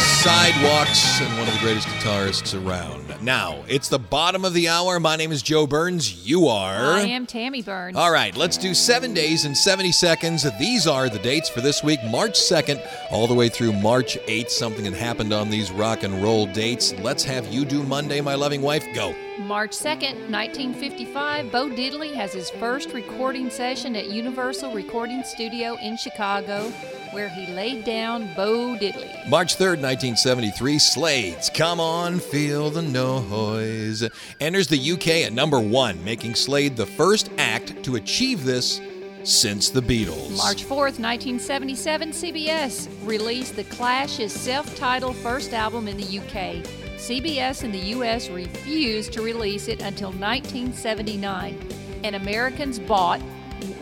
Sidewalks 0.05 1.21
and 1.21 1.37
one 1.37 1.47
of 1.47 1.53
the 1.53 1.59
greatest 1.59 1.87
guitarists 1.87 2.53
around. 2.65 3.03
Now, 3.21 3.63
it's 3.67 3.89
the 3.89 3.99
bottom 3.99 4.45
of 4.45 4.53
the 4.53 4.69
hour. 4.69 4.99
My 4.99 5.15
name 5.15 5.31
is 5.31 5.41
Joe 5.41 5.65
Burns. 5.65 6.27
You 6.27 6.47
are. 6.47 6.93
I 6.93 7.01
am 7.01 7.25
Tammy 7.25 7.61
Burns. 7.61 7.97
All 7.97 8.11
right, 8.11 8.35
let's 8.35 8.57
do 8.57 8.73
seven 8.73 9.13
days 9.13 9.45
and 9.45 9.57
70 9.57 9.91
seconds. 9.91 10.45
These 10.59 10.85
are 10.87 11.09
the 11.09 11.19
dates 11.19 11.49
for 11.49 11.61
this 11.61 11.83
week 11.83 11.99
March 12.05 12.33
2nd, 12.33 12.85
all 13.11 13.27
the 13.27 13.33
way 13.33 13.49
through 13.49 13.73
March 13.73 14.17
8th. 14.27 14.49
Something 14.49 14.85
had 14.85 14.93
happened 14.93 15.33
on 15.33 15.49
these 15.49 15.71
rock 15.71 16.03
and 16.03 16.21
roll 16.21 16.45
dates. 16.45 16.93
Let's 16.99 17.23
have 17.23 17.47
you 17.47 17.65
do 17.65 17.83
Monday, 17.83 18.21
my 18.21 18.35
loving 18.35 18.61
wife. 18.61 18.85
Go. 18.93 19.15
March 19.39 19.71
2nd, 19.71 20.29
1955, 20.31 21.51
Bo 21.51 21.67
Diddley 21.67 22.13
has 22.13 22.31
his 22.31 22.49
first 22.51 22.93
recording 22.93 23.49
session 23.49 23.93
at 23.95 24.09
Universal 24.09 24.71
Recording 24.71 25.23
Studio 25.23 25.75
in 25.81 25.97
Chicago, 25.97 26.69
where 27.11 27.27
he 27.27 27.51
laid 27.53 27.83
down 27.83 28.33
Bo 28.33 28.77
Diddley. 28.79 29.27
March 29.27 29.57
3rd, 29.57 29.81
1973, 29.81 30.79
Slade's 30.79 31.49
Come 31.49 31.81
On, 31.81 32.17
Feel 32.17 32.69
the 32.69 32.81
Noise 32.81 34.09
enters 34.39 34.67
the 34.67 34.91
UK 34.93 35.25
at 35.25 35.33
number 35.33 35.59
one, 35.59 36.01
making 36.05 36.33
Slade 36.35 36.77
the 36.77 36.85
first 36.85 37.29
act 37.37 37.83
to 37.83 37.97
achieve 37.97 38.45
this 38.45 38.79
since 39.25 39.69
the 39.69 39.81
Beatles. 39.81 40.37
March 40.37 40.63
4th, 40.63 40.97
1977, 40.99 42.11
CBS 42.11 42.87
released 43.05 43.57
The 43.57 43.65
Clash's 43.65 44.31
self 44.31 44.73
titled 44.77 45.17
first 45.17 45.51
album 45.51 45.89
in 45.89 45.97
the 45.97 46.19
UK. 46.19 46.84
CBS 47.05 47.63
in 47.63 47.71
the 47.71 47.93
US 47.93 48.29
refused 48.29 49.13
to 49.13 49.21
release 49.21 49.67
it 49.67 49.79
until 49.83 50.09
1979, 50.13 51.55
and 52.03 52.15
Americans 52.15 52.79
bought 52.79 53.21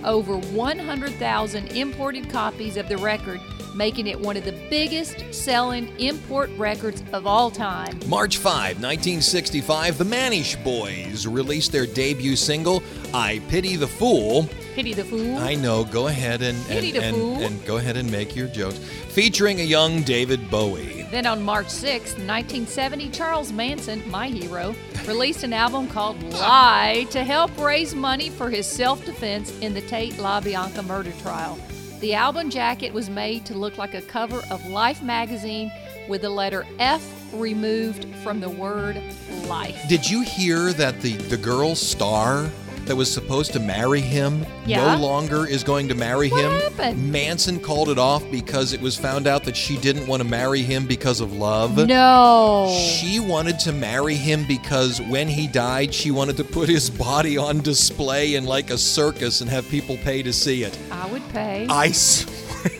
over 0.03 0.35
100,000 0.35 1.67
imported 1.71 2.29
copies 2.29 2.75
of 2.75 2.89
the 2.89 2.97
record, 2.97 3.39
making 3.75 4.07
it 4.07 4.19
one 4.19 4.35
of 4.35 4.43
the 4.43 4.51
biggest 4.69 5.33
selling 5.33 5.87
import 5.99 6.49
records 6.57 7.01
of 7.13 7.25
all 7.25 7.49
time. 7.49 7.97
March 8.09 8.39
5, 8.39 8.81
1965, 8.81 9.97
the 9.97 10.03
Manish 10.03 10.61
Boys 10.61 11.25
released 11.25 11.71
their 11.71 11.85
debut 11.85 12.35
single, 12.35 12.83
I 13.13 13.41
Pity 13.47 13.77
the 13.77 13.87
Fool. 13.87 14.49
Pity 14.75 14.93
the 14.93 15.05
Fool. 15.05 15.37
I 15.37 15.55
know, 15.55 15.85
go 15.85 16.07
ahead 16.09 16.41
and, 16.41 16.57
and, 16.57 16.67
Pity 16.67 16.91
the 16.91 17.01
and, 17.01 17.15
fool. 17.15 17.37
and 17.37 17.65
go 17.65 17.77
ahead 17.77 17.95
and 17.95 18.11
make 18.11 18.35
your 18.35 18.49
jokes. 18.49 18.79
Featuring 18.79 19.61
a 19.61 19.63
young 19.63 20.01
David 20.01 20.51
Bowie. 20.51 21.02
Then 21.13 21.27
on 21.27 21.43
March 21.43 21.69
6, 21.69 22.13
1970, 22.13 23.09
Charles 23.11 23.51
Manson, 23.51 24.01
my 24.09 24.29
hero, 24.29 24.73
released 25.05 25.43
an 25.43 25.53
album 25.53 25.87
called 25.87 26.19
Lie 26.33 27.05
to 27.11 27.23
help 27.23 27.55
raise 27.59 27.93
money 27.93 28.31
for 28.31 28.49
his 28.49 28.65
self 28.65 29.05
defense 29.05 29.55
in 29.59 29.75
the 29.75 29.81
Tate 29.81 30.13
LaBianca 30.13 30.83
murder 30.87 31.11
trial. 31.21 31.59
The 31.99 32.15
album 32.15 32.49
jacket 32.49 32.91
was 32.91 33.11
made 33.11 33.45
to 33.45 33.53
look 33.53 33.77
like 33.77 33.93
a 33.93 34.01
cover 34.01 34.41
of 34.49 34.65
Life 34.65 35.03
magazine 35.03 35.71
with 36.09 36.23
the 36.23 36.31
letter 36.31 36.65
F 36.79 37.07
removed 37.31 38.07
from 38.23 38.39
the 38.39 38.49
word 38.49 38.99
life. 39.45 39.87
Did 39.87 40.09
you 40.09 40.21
hear 40.21 40.73
that 40.73 40.99
the, 41.01 41.13
the 41.13 41.37
girl 41.37 41.75
star 41.75 42.49
that 42.85 42.95
was 42.95 43.11
supposed 43.11 43.53
to 43.53 43.59
marry 43.59 44.01
him 44.01 44.45
Yeah? 44.65 44.95
no 44.95 45.01
longer 45.01 45.47
is 45.47 45.63
going 45.63 45.87
to 45.89 45.95
marry 45.95 46.29
What 46.29 46.43
him. 46.43 46.51
happened? 46.51 47.11
Manson 47.11 47.59
called 47.59 47.89
it 47.89 47.97
off 47.97 48.23
because 48.31 48.73
it 48.73 48.81
was 48.81 48.97
found 48.97 49.27
out 49.27 49.43
that 49.45 49.55
she 49.55 49.77
didn't 49.77 50.07
want 50.07 50.21
to 50.21 50.27
marry 50.27 50.61
him 50.61 50.85
because 50.85 51.21
of 51.21 51.33
love. 51.33 51.77
No. 51.87 52.75
She 52.77 53.19
wanted 53.19 53.59
to 53.59 53.71
marry 53.71 54.15
him 54.15 54.45
because 54.47 55.01
when 55.01 55.27
he 55.27 55.47
died, 55.47 55.93
she 55.93 56.11
wanted 56.11 56.37
to 56.37 56.43
put 56.43 56.69
his 56.69 56.89
body 56.89 57.37
on 57.37 57.61
display 57.61 58.35
in 58.35 58.45
like 58.45 58.69
a 58.69 58.77
circus 58.77 59.41
and 59.41 59.49
have 59.49 59.67
people 59.69 59.97
pay 59.97 60.21
to 60.23 60.33
see 60.33 60.63
it. 60.63 60.77
I 60.91 61.07
would 61.11 61.27
pay. 61.29 61.67
I 61.69 61.91
swear. 61.91 62.33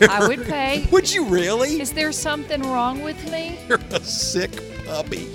I 0.10 0.26
would 0.28 0.46
pay. 0.46 0.88
Would 0.92 1.12
you 1.12 1.26
really? 1.26 1.82
Is 1.82 1.92
there 1.92 2.14
something 2.14 2.62
wrong 2.62 3.02
with 3.04 3.30
me? 3.30 3.58
You're 3.68 3.80
a 3.92 4.00
sick 4.00 4.52
puppy. 4.86 5.28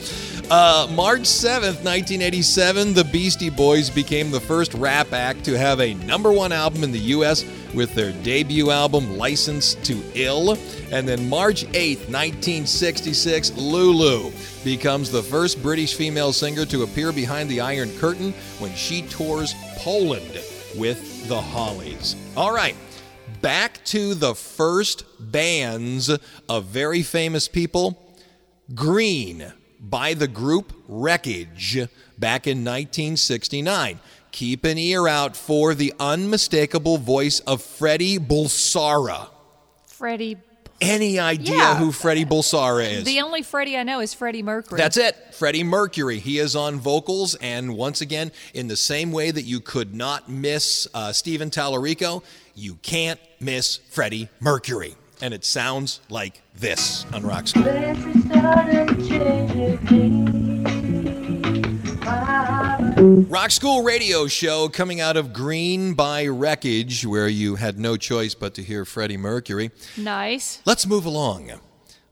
Uh, 0.51 0.89
March 0.93 1.25
7th, 1.25 1.85
1987, 1.85 2.95
the 2.95 3.05
Beastie 3.05 3.51
Boys 3.51 3.91
became 3.91 4.31
the 4.31 4.41
first 4.41 4.73
rap 4.73 5.13
act 5.13 5.45
to 5.45 5.59
have 5.59 5.79
a 5.79 5.93
number 5.93 6.33
one 6.33 6.53
album 6.53 6.83
in 6.83 6.91
the 6.91 6.99
U.S. 6.99 7.45
with 7.75 7.95
their 7.95 8.13
debut 8.23 8.71
album, 8.71 9.19
Licensed 9.19 9.85
to 9.85 10.03
Ill. 10.15 10.57
And 10.91 11.07
then 11.07 11.29
March 11.29 11.67
8th, 11.67 12.09
1966, 12.09 13.59
Lulu 13.59 14.33
becomes 14.65 15.11
the 15.11 15.23
first 15.23 15.63
British 15.63 15.95
female 15.95 16.33
singer 16.33 16.65
to 16.65 16.83
appear 16.83 17.13
behind 17.13 17.51
the 17.51 17.61
Iron 17.61 17.91
Curtain 17.99 18.33
when 18.59 18.73
she 18.75 19.03
tours 19.03 19.55
Poland 19.77 20.41
with 20.79 21.29
the 21.29 21.39
Hollies. 21.39 22.17
All 22.39 22.55
right 22.55 22.75
back 23.43 23.85
to 23.85 24.15
the 24.15 24.35
first 24.35 25.05
bands 25.21 26.11
of 26.49 26.65
very 26.65 27.03
famous 27.03 27.47
people 27.47 28.03
Green 28.75 29.53
by 29.89 30.15
the 30.15 30.29
group 30.29 30.73
Wreckage 30.89 31.89
back 32.19 32.47
in 32.47 32.59
1969. 32.65 34.01
Keep 34.31 34.65
an 34.65 34.79
ear 34.79 35.09
out 35.09 35.37
for 35.37 35.75
the 35.75 35.95
unmistakable 35.99 36.99
voice 36.99 37.41
of 37.41 37.63
Freddie 37.63 38.19
Bulsara. 38.19 39.29
Freddie. 39.87 40.37
Any 40.81 41.19
idea 41.19 41.57
Yeah. 41.57 41.77
who 41.79 41.91
Freddie 41.91 42.25
Bulsara 42.25 42.89
is? 42.99 43.05
The 43.05 43.21
only 43.21 43.43
Freddie 43.43 43.77
I 43.77 43.83
know 43.83 43.99
is 43.99 44.15
Freddie 44.15 44.45
Mercury. 44.45 44.79
That's 44.79 44.97
it. 44.97 45.17
Freddie 45.33 45.65
Mercury. 45.65 46.21
He 46.21 46.39
is 46.39 46.55
on 46.55 46.79
vocals, 46.79 47.35
and 47.37 47.75
once 47.77 48.01
again, 48.01 48.31
in 48.55 48.69
the 48.69 48.77
same 48.77 49.11
way 49.11 49.33
that 49.33 49.43
you 49.43 49.59
could 49.59 49.93
not 49.93 50.29
miss 50.29 50.87
uh, 50.95 51.13
Steven 51.13 51.51
Tallarico, 51.51 52.23
you 52.55 52.77
can't 52.77 53.19
miss 53.41 53.79
Freddie 53.91 54.29
Mercury. 54.39 54.95
And 55.21 55.35
it 55.35 55.45
sounds 55.45 56.01
like 56.09 56.41
this 56.55 57.05
on 57.13 57.23
Rock 57.25 57.49
School. 57.49 57.65
Rock 63.29 63.51
School 63.51 63.83
Radio 63.83 64.27
Show 64.27 64.69
coming 64.69 65.01
out 65.01 65.17
of 65.17 65.33
Green 65.33 65.95
by 65.95 66.27
Wreckage, 66.27 67.07
where 67.07 67.29
you 67.29 67.57
had 67.57 67.79
no 67.79 67.97
choice 67.97 68.35
but 68.35 68.55
to 68.55 68.63
hear 68.63 68.85
Freddie 68.85 69.17
Mercury. 69.17 69.71
nice. 69.97 70.61
Let's 70.65 70.87
move 70.87 71.05
along. 71.05 71.53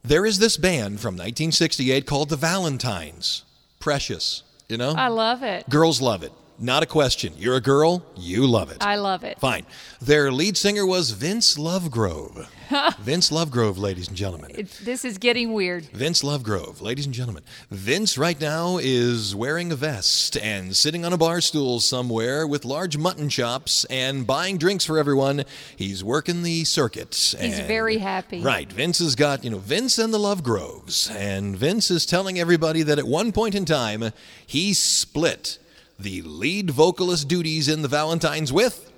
There 0.03 0.25
is 0.25 0.39
this 0.39 0.55
band 0.57 0.99
from 0.99 1.15
1968 1.15 2.05
called 2.05 2.29
the 2.29 2.35
Valentines. 2.37 3.43
Precious, 3.79 4.43
you 4.69 4.77
know? 4.77 4.91
I 4.91 5.09
love 5.09 5.43
it. 5.43 5.67
Girls 5.69 6.01
love 6.01 6.23
it. 6.23 6.31
Not 6.59 6.81
a 6.81 6.87
question. 6.87 7.33
You're 7.37 7.57
a 7.57 7.61
girl, 7.61 8.03
you 8.15 8.47
love 8.47 8.71
it. 8.71 8.77
I 8.81 8.95
love 8.95 9.23
it. 9.23 9.39
Fine. 9.39 9.67
Their 10.01 10.31
lead 10.31 10.57
singer 10.57 10.87
was 10.87 11.11
Vince 11.11 11.55
Lovegrove. 11.55 12.47
Vince 12.99 13.29
Lovegrove, 13.29 13.77
ladies 13.77 14.07
and 14.07 14.17
gentlemen. 14.17 14.51
It, 14.55 14.71
this 14.83 15.05
is 15.05 15.19
getting 15.19 15.53
weird. 15.53 15.85
Vince 15.85 16.23
Lovegrove, 16.23 16.81
ladies 16.81 17.05
and 17.05 17.13
gentlemen. 17.13 17.43
Vince 17.69 18.17
right 18.17 18.41
now 18.41 18.79
is 18.81 19.35
wearing 19.35 19.71
a 19.71 19.75
vest 19.75 20.35
and 20.35 20.75
sitting 20.75 21.05
on 21.05 21.13
a 21.13 21.17
bar 21.17 21.41
stool 21.41 21.79
somewhere 21.79 22.47
with 22.47 22.65
large 22.65 22.97
mutton 22.97 23.29
chops 23.29 23.85
and 23.85 24.25
buying 24.25 24.57
drinks 24.57 24.83
for 24.83 24.97
everyone. 24.97 25.45
He's 25.75 26.03
working 26.03 26.41
the 26.41 26.65
circuit. 26.65 27.15
He's 27.15 27.59
and- 27.59 27.67
very 27.67 27.99
happy. 27.99 28.41
Right. 28.41 28.71
Vince 28.71 28.97
has 28.97 29.15
got, 29.15 29.43
you 29.43 29.51
know, 29.51 29.59
Vince 29.59 29.99
and 29.99 30.11
the 30.11 30.17
Lovegroves. 30.17 31.15
And 31.15 31.55
Vince 31.55 31.91
is 31.91 32.07
telling 32.07 32.39
everybody 32.39 32.81
that 32.81 32.97
at 32.97 33.05
one 33.05 33.31
point 33.31 33.53
in 33.53 33.63
time, 33.63 34.11
he 34.45 34.73
split 34.73 35.59
the 35.99 36.21
lead 36.21 36.69
vocalist 36.71 37.27
duties 37.27 37.67
in 37.67 37.81
the 37.81 37.87
Valentines 37.87 38.53
with 38.53 38.91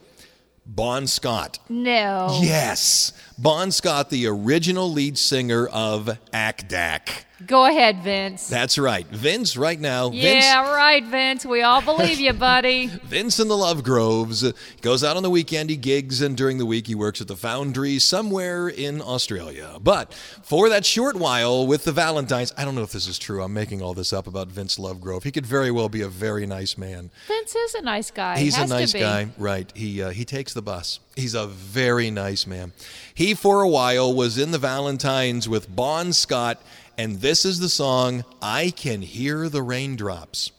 Bon 0.66 1.08
Scott. 1.08 1.60
No. 1.70 2.40
Yes. 2.42 3.14
Bon 3.38 3.72
Scott, 3.72 4.10
the 4.10 4.28
original 4.28 4.92
lead 4.92 5.18
singer 5.18 5.66
of 5.68 6.18
AC/DC. 6.34 7.26
Go 7.46 7.66
ahead, 7.66 8.04
Vince. 8.04 8.48
That's 8.50 8.78
right. 8.78 9.08
Vince, 9.08 9.56
right 9.56 9.80
now, 9.80 10.12
yeah, 10.12 10.74
right, 10.74 11.04
Vince. 11.06 11.46
We 11.46 11.62
all 11.62 11.82
believe 11.82 12.20
you, 12.20 12.34
buddy. 12.34 12.88
Vince, 13.04 13.40
in 13.40 13.48
the 13.48 13.56
Love 13.56 13.84
Groves 13.84 14.52
goes 14.82 15.04
out 15.04 15.16
on 15.16 15.24
the 15.24 15.30
weekend, 15.30 15.70
he 15.70 15.78
gigs, 15.78 16.22
and 16.22 16.36
during 16.36 16.58
the 16.58 16.66
week 16.66 16.88
he 16.88 16.96
works 16.96 17.22
at 17.22 17.28
the 17.28 17.36
Foundry 17.38 17.98
somewhere 18.00 18.68
in 18.68 19.02
Australia. 19.02 19.78
But 19.82 20.14
for 20.44 20.70
that 20.70 20.86
short 20.86 21.16
while 21.16 21.66
with 21.66 21.86
the 21.86 21.92
Valentines, 21.92 22.54
I 22.58 22.66
don't 22.66 22.76
know 22.76 22.84
if 22.84 22.92
this 22.92 23.08
is 23.08 23.18
true. 23.18 23.42
I'm 23.42 23.54
making 23.54 23.82
all 23.82 23.94
this 23.94 24.12
up 24.12 24.28
about 24.28 24.50
Vince 24.50 24.78
Lovegrove. 24.78 25.24
He 25.24 25.32
could 25.32 25.46
very 25.46 25.72
well 25.72 25.90
be 25.90 26.02
a 26.02 26.10
very 26.10 26.46
nice 26.46 26.78
man. 26.78 27.10
Vince 27.28 27.56
is 27.56 27.74
a 27.76 27.82
nice 27.82 28.12
guy. 28.12 28.38
He's 28.38 28.58
a 28.58 28.68
nice 28.68 28.94
guy, 28.94 29.30
right? 29.38 29.72
He 29.76 30.02
uh, 30.02 30.10
he 30.10 30.26
takes 30.26 30.54
the 30.54 30.62
bus. 30.62 31.00
He's 31.16 31.34
a 31.34 31.48
very 31.48 32.12
nice 32.12 32.46
man. 32.48 32.74
He 33.14 33.34
for 33.34 33.62
a 33.62 33.70
while 33.70 34.14
was 34.14 34.38
in 34.38 34.52
the 34.52 34.58
Valentines 34.58 35.50
with 35.50 35.74
Bon 35.74 36.14
Scott, 36.14 36.62
and 37.00 37.22
this 37.22 37.46
is 37.46 37.60
the 37.60 37.70
song 37.70 38.26
"I 38.42 38.72
Can 38.72 39.02
Hear 39.02 39.48
the 39.48 39.64
Raindrops," 39.64 40.52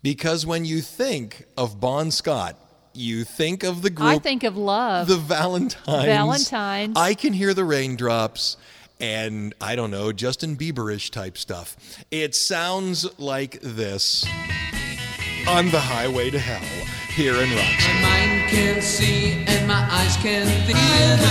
because 0.00 0.46
when 0.46 0.64
you 0.64 0.80
think 0.80 1.44
of 1.56 1.80
Bon 1.80 2.12
Scott, 2.12 2.56
you 2.94 3.24
think 3.24 3.64
of 3.64 3.82
the 3.82 3.90
group, 3.90 4.08
I 4.08 4.18
think 4.18 4.44
of 4.44 4.56
love. 4.56 5.08
the 5.08 5.16
Valentines. 5.16 6.04
Valentines. 6.04 6.96
I 6.96 7.14
can 7.14 7.32
hear 7.32 7.52
the 7.52 7.64
raindrops. 7.64 8.56
And 9.00 9.54
I 9.60 9.76
don't 9.76 9.92
know, 9.92 10.10
Justin 10.10 10.56
Bieberish 10.56 11.10
type 11.10 11.38
stuff. 11.38 11.76
It 12.10 12.34
sounds 12.34 13.06
like 13.18 13.60
this 13.60 14.24
on 15.46 15.70
the 15.70 15.78
highway 15.78 16.30
to 16.30 16.38
hell 16.38 16.86
here 17.14 17.34
in 17.34 17.48
Roxbury. 17.54 18.02
My 18.02 18.26
mind 18.26 18.50
can 18.50 18.82
see 18.82 19.44
and 19.46 19.68
my 19.68 19.86
eyes 19.88 20.16
can 20.16 20.46
feel 20.66 21.28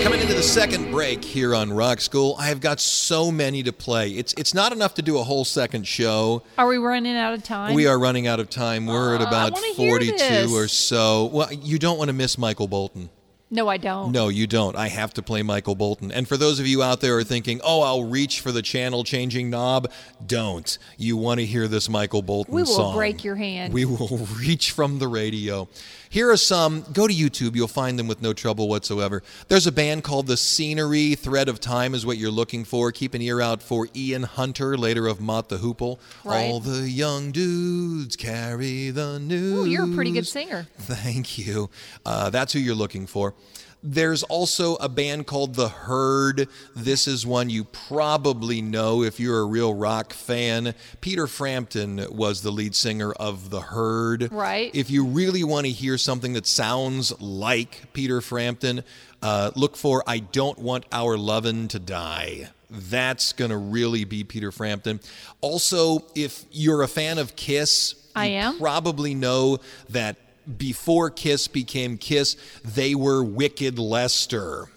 right, 0.00 0.04
coming 0.04 0.20
into 0.20 0.34
the 0.34 0.42
second 0.42 0.90
break 0.90 1.24
here 1.24 1.54
on 1.54 1.72
Rock 1.72 2.00
School, 2.00 2.36
I 2.38 2.46
have 2.46 2.60
got 2.60 2.80
so 2.80 3.30
many 3.30 3.62
to 3.62 3.72
play. 3.72 4.10
It's 4.10 4.32
it's 4.34 4.54
not 4.54 4.72
enough 4.72 4.94
to 4.94 5.02
do 5.02 5.18
a 5.18 5.22
whole 5.22 5.44
second 5.44 5.86
show. 5.86 6.42
Are 6.58 6.66
we 6.66 6.78
running 6.78 7.16
out 7.16 7.34
of 7.34 7.42
time? 7.42 7.74
We 7.74 7.86
are 7.86 7.98
running 7.98 8.26
out 8.26 8.40
of 8.40 8.50
time. 8.50 8.86
We're 8.86 9.14
at 9.14 9.20
Uh, 9.20 9.24
I 9.24 9.28
about 9.28 9.58
42 9.58 10.54
or 10.54 10.68
so. 10.68 11.26
Well, 11.26 11.52
you 11.52 11.78
don't 11.78 11.98
want 11.98 12.08
to 12.08 12.14
miss 12.14 12.38
Michael 12.38 12.68
Bolton. 12.68 13.10
No, 13.52 13.66
I 13.68 13.78
don't. 13.78 14.12
No, 14.12 14.28
you 14.28 14.46
don't. 14.46 14.76
I 14.76 14.86
have 14.88 15.12
to 15.14 15.22
play 15.22 15.42
Michael 15.42 15.74
Bolton. 15.74 16.12
And 16.12 16.28
for 16.28 16.36
those 16.36 16.60
of 16.60 16.66
you 16.68 16.84
out 16.84 17.00
there 17.00 17.14
who 17.14 17.20
are 17.20 17.24
thinking, 17.24 17.60
oh, 17.64 17.82
I'll 17.82 18.04
reach 18.04 18.40
for 18.40 18.52
the 18.52 18.62
channel 18.62 19.02
changing 19.02 19.50
knob, 19.50 19.90
don't. 20.24 20.78
You 20.96 21.16
want 21.16 21.40
to 21.40 21.46
hear 21.46 21.66
this 21.66 21.88
Michael 21.88 22.22
Bolton 22.22 22.54
We 22.54 22.62
will 22.62 22.68
song. 22.68 22.94
break 22.96 23.24
your 23.24 23.34
hand. 23.34 23.74
We 23.74 23.84
will 23.84 24.28
reach 24.38 24.70
from 24.70 25.00
the 25.00 25.08
radio. 25.08 25.68
Here 26.08 26.28
are 26.30 26.36
some. 26.36 26.84
Go 26.92 27.06
to 27.06 27.14
YouTube. 27.14 27.54
You'll 27.54 27.68
find 27.68 27.96
them 27.98 28.08
with 28.08 28.20
no 28.20 28.32
trouble 28.32 28.68
whatsoever. 28.68 29.22
There's 29.46 29.66
a 29.68 29.72
band 29.72 30.02
called 30.02 30.26
The 30.26 30.36
Scenery. 30.36 31.14
Thread 31.14 31.48
of 31.48 31.60
Time 31.60 31.94
is 31.94 32.04
what 32.04 32.18
you're 32.18 32.32
looking 32.32 32.64
for. 32.64 32.90
Keep 32.90 33.14
an 33.14 33.22
ear 33.22 33.40
out 33.40 33.62
for 33.62 33.86
Ian 33.94 34.24
Hunter, 34.24 34.76
later 34.76 35.06
of 35.06 35.20
Mott 35.20 35.48
the 35.48 35.58
Hoople. 35.58 35.98
Right. 36.24 36.50
All 36.50 36.58
the 36.58 36.90
young 36.90 37.30
dudes 37.30 38.16
carry 38.16 38.90
the 38.90 39.20
news. 39.20 39.58
Ooh, 39.60 39.64
you're 39.66 39.84
a 39.90 39.94
pretty 39.94 40.10
good 40.10 40.26
singer. 40.26 40.66
Thank 40.78 41.38
you. 41.38 41.70
Uh, 42.04 42.30
that's 42.30 42.52
who 42.52 42.58
you're 42.58 42.74
looking 42.74 43.06
for. 43.06 43.34
There's 43.82 44.22
also 44.24 44.74
a 44.76 44.88
band 44.88 45.26
called 45.26 45.54
The 45.54 45.68
Herd. 45.68 46.48
This 46.76 47.06
is 47.06 47.24
one 47.26 47.48
you 47.48 47.64
probably 47.64 48.60
know 48.60 49.02
if 49.02 49.18
you're 49.18 49.40
a 49.40 49.46
real 49.46 49.72
rock 49.72 50.12
fan. 50.12 50.74
Peter 51.00 51.26
Frampton 51.26 52.04
was 52.10 52.42
the 52.42 52.50
lead 52.50 52.74
singer 52.74 53.12
of 53.12 53.48
The 53.48 53.62
Herd. 53.62 54.30
Right. 54.30 54.70
If 54.74 54.90
you 54.90 55.06
really 55.06 55.44
want 55.44 55.66
to 55.66 55.72
hear 55.72 55.96
something 55.96 56.34
that 56.34 56.46
sounds 56.46 57.18
like 57.22 57.92
Peter 57.94 58.20
Frampton, 58.20 58.84
uh, 59.22 59.50
look 59.54 59.76
for 59.76 60.02
I 60.06 60.18
Don't 60.18 60.58
Want 60.58 60.84
Our 60.92 61.16
Lovin' 61.16 61.68
to 61.68 61.78
Die. 61.78 62.48
That's 62.68 63.32
going 63.32 63.50
to 63.50 63.56
really 63.56 64.04
be 64.04 64.24
Peter 64.24 64.52
Frampton. 64.52 65.00
Also, 65.40 66.04
if 66.14 66.44
you're 66.52 66.82
a 66.82 66.88
fan 66.88 67.18
of 67.18 67.34
Kiss, 67.34 67.94
I 68.14 68.26
you 68.26 68.36
am. 68.36 68.58
probably 68.58 69.14
know 69.14 69.58
that 69.88 70.16
before 70.58 71.10
Kiss 71.10 71.48
became 71.48 71.98
Kiss, 71.98 72.36
they 72.64 72.94
were 72.94 73.22
Wicked 73.22 73.78
Lester. 73.78 74.68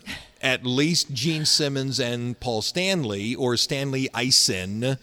At 0.42 0.66
least 0.66 1.14
Gene 1.14 1.46
Simmons 1.46 2.00
and 2.00 2.40
Paul 2.40 2.62
Stanley, 2.62 3.34
or 3.34 3.56
Stanley 3.56 4.10
Eisen, 4.14 4.98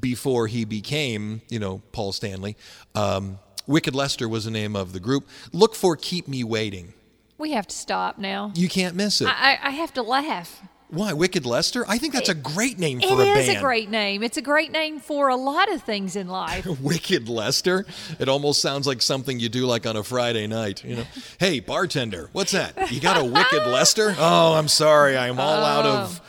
before 0.00 0.46
he 0.48 0.64
became, 0.64 1.40
you 1.48 1.58
know, 1.58 1.80
Paul 1.92 2.12
Stanley. 2.12 2.56
Um, 2.94 3.38
Wicked 3.66 3.94
Lester 3.94 4.28
was 4.28 4.44
the 4.44 4.50
name 4.50 4.76
of 4.76 4.92
the 4.92 5.00
group. 5.00 5.28
Look 5.52 5.74
for 5.74 5.96
Keep 5.96 6.28
Me 6.28 6.44
Waiting. 6.44 6.92
We 7.38 7.52
have 7.52 7.66
to 7.66 7.74
stop 7.74 8.18
now. 8.18 8.52
You 8.54 8.68
can't 8.68 8.94
miss 8.94 9.20
it. 9.20 9.28
I, 9.28 9.54
I, 9.54 9.68
I 9.68 9.70
have 9.70 9.92
to 9.94 10.02
laugh. 10.02 10.62
Why, 10.92 11.14
Wicked 11.14 11.46
Lester? 11.46 11.86
I 11.88 11.96
think 11.96 12.12
that's 12.12 12.28
a 12.28 12.34
great 12.34 12.78
name 12.78 13.00
for 13.00 13.06
a 13.06 13.24
is 13.24 13.48
It 13.48 13.50
is 13.52 13.56
a 13.56 13.60
great 13.60 13.88
name. 13.88 14.22
It's 14.22 14.36
a 14.36 14.42
great 14.42 14.70
name 14.70 15.00
for 15.00 15.30
a 15.30 15.36
lot 15.36 15.72
of 15.72 15.82
things 15.82 16.16
in 16.16 16.28
life. 16.28 16.66
Wicked 16.82 17.30
Lester. 17.30 17.86
It 18.18 18.28
almost 18.28 18.60
sounds 18.60 18.86
like 18.86 19.00
something 19.00 19.40
you 19.40 19.48
do 19.48 19.64
like 19.64 19.86
on 19.86 19.96
a 19.96 20.02
Friday 20.02 20.46
night. 20.46 20.84
You 20.84 20.96
know, 20.96 21.04
hey 21.40 21.60
bartender, 21.60 22.28
what's 22.32 22.52
that? 22.52 22.92
You 22.92 23.00
got 23.00 23.18
a 23.18 23.24
Wicked 23.24 23.66
Lester? 23.66 24.14
Oh, 24.24 24.54
I'm 24.54 24.68
sorry, 24.68 25.16
I'm 25.16 25.40
all 25.40 25.64
out 25.64 25.84
of 25.84 26.20
oh. 26.20 26.26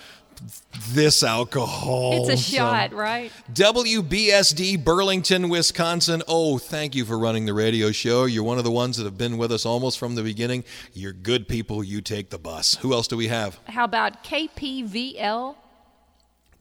This 0.89 1.23
alcohol. 1.23 2.29
It's 2.29 2.41
a 2.41 2.43
So- 2.43 2.57
shot, 2.57 2.93
right? 2.93 3.31
WBSD 3.53 4.77
Burlington, 4.83 5.49
Wisconsin. 5.49 6.23
Oh, 6.27 6.57
thank 6.57 6.95
you 6.95 7.05
for 7.05 7.17
running 7.17 7.45
the 7.45 7.53
radio 7.53 7.91
show. 7.91 8.25
You're 8.25 8.43
one 8.43 8.57
of 8.57 8.63
the 8.63 8.71
ones 8.71 8.97
that 8.97 9.03
have 9.05 9.17
been 9.17 9.37
with 9.37 9.51
us 9.51 9.65
almost 9.65 9.97
from 9.99 10.15
the 10.15 10.23
beginning. 10.23 10.63
You're 10.93 11.13
good 11.13 11.47
people. 11.47 11.83
You 11.83 12.01
take 12.01 12.29
the 12.29 12.37
bus. 12.37 12.75
Who 12.81 12.93
else 12.93 13.07
do 13.07 13.17
we 13.17 13.27
have? 13.27 13.59
How 13.65 13.85
about 13.85 14.23
KPVL? 14.23 15.55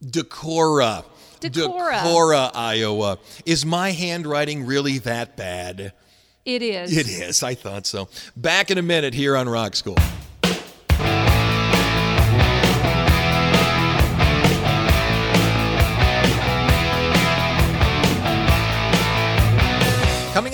Decorah. 0.03 1.05
Decorah. 1.39 1.99
Decorah, 1.99 2.51
Iowa. 2.53 3.19
Is 3.45 3.65
my 3.65 3.91
handwriting 3.91 4.65
really 4.65 4.97
that 4.99 5.35
bad? 5.37 5.93
It 6.45 6.61
is. 6.61 6.95
It 6.95 7.07
is. 7.07 7.41
I 7.43 7.53
thought 7.55 7.85
so. 7.87 8.09
Back 8.35 8.69
in 8.69 8.77
a 8.77 8.81
minute 8.81 9.13
here 9.13 9.35
on 9.37 9.47
Rock 9.47 9.75
School. 9.75 9.95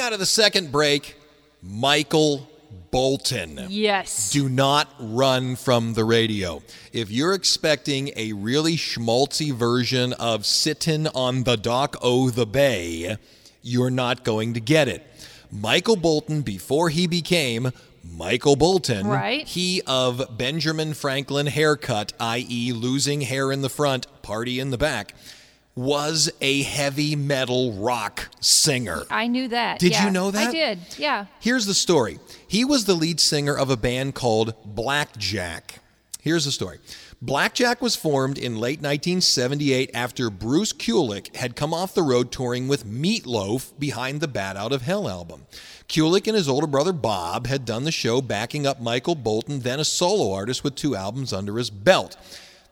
Out 0.09 0.13
of 0.13 0.19
the 0.19 0.25
second 0.25 0.71
break, 0.71 1.15
Michael 1.61 2.49
Bolton. 2.89 3.67
Yes. 3.69 4.31
Do 4.31 4.49
not 4.49 4.91
run 4.99 5.55
from 5.55 5.93
the 5.93 6.03
radio. 6.03 6.63
If 6.91 7.11
you're 7.11 7.35
expecting 7.35 8.09
a 8.15 8.33
really 8.33 8.75
schmaltzy 8.75 9.53
version 9.53 10.13
of 10.13 10.47
Sittin' 10.47 11.05
on 11.05 11.43
the 11.43 11.57
Dock 11.57 11.95
o' 12.01 12.31
the 12.31 12.47
Bay, 12.47 13.17
you're 13.61 13.91
not 13.91 14.23
going 14.23 14.55
to 14.55 14.59
get 14.59 14.87
it. 14.87 15.05
Michael 15.51 15.95
Bolton, 15.95 16.41
before 16.41 16.89
he 16.89 17.05
became 17.05 17.71
Michael 18.03 18.55
Bolton, 18.55 19.05
Right. 19.05 19.47
he 19.47 19.83
of 19.85 20.39
Benjamin 20.39 20.95
Franklin 20.95 21.45
haircut, 21.45 22.13
i.e., 22.19 22.71
losing 22.71 23.21
hair 23.21 23.51
in 23.51 23.61
the 23.61 23.69
front, 23.69 24.07
party 24.23 24.59
in 24.59 24.71
the 24.71 24.77
back, 24.79 25.13
was 25.79 26.29
a 26.41 26.61
heavy 26.63 27.15
metal 27.15 27.71
rock 27.71 28.27
singer. 28.41 29.03
I 29.09 29.27
knew 29.27 29.47
that. 29.47 29.79
Did 29.79 29.93
yeah. 29.93 30.05
you 30.05 30.11
know 30.11 30.29
that? 30.29 30.49
I 30.49 30.51
did. 30.51 30.79
Yeah. 30.97 31.27
Here's 31.39 31.67
the 31.67 31.73
story. 31.73 32.19
He 32.45 32.65
was 32.65 32.83
the 32.83 32.95
lead 32.95 33.21
singer 33.21 33.57
of 33.57 33.69
a 33.69 33.77
band 33.77 34.13
called 34.13 34.53
Blackjack. 34.65 35.79
Here's 36.21 36.43
the 36.43 36.51
story. 36.51 36.79
Blackjack 37.21 37.81
was 37.81 37.95
formed 37.95 38.37
in 38.37 38.57
late 38.57 38.79
1978 38.79 39.91
after 39.93 40.29
Bruce 40.29 40.73
Kulick 40.73 41.33
had 41.37 41.55
come 41.55 41.73
off 41.73 41.93
the 41.93 42.03
road 42.03 42.29
touring 42.29 42.67
with 42.67 42.85
Meatloaf 42.85 43.71
behind 43.79 44.19
the 44.19 44.27
Bat 44.27 44.57
Out 44.57 44.73
of 44.73 44.81
Hell 44.81 45.07
album. 45.07 45.45
Kulick 45.87 46.27
and 46.27 46.35
his 46.35 46.49
older 46.49 46.67
brother 46.67 46.91
Bob 46.91 47.47
had 47.47 47.63
done 47.63 47.85
the 47.85 47.91
show 47.91 48.21
backing 48.21 48.67
up 48.67 48.81
Michael 48.81 49.15
Bolton, 49.15 49.61
then 49.61 49.79
a 49.79 49.85
solo 49.85 50.33
artist 50.33 50.61
with 50.61 50.75
two 50.75 50.93
albums 50.93 51.31
under 51.31 51.57
his 51.57 51.69
belt. 51.69 52.17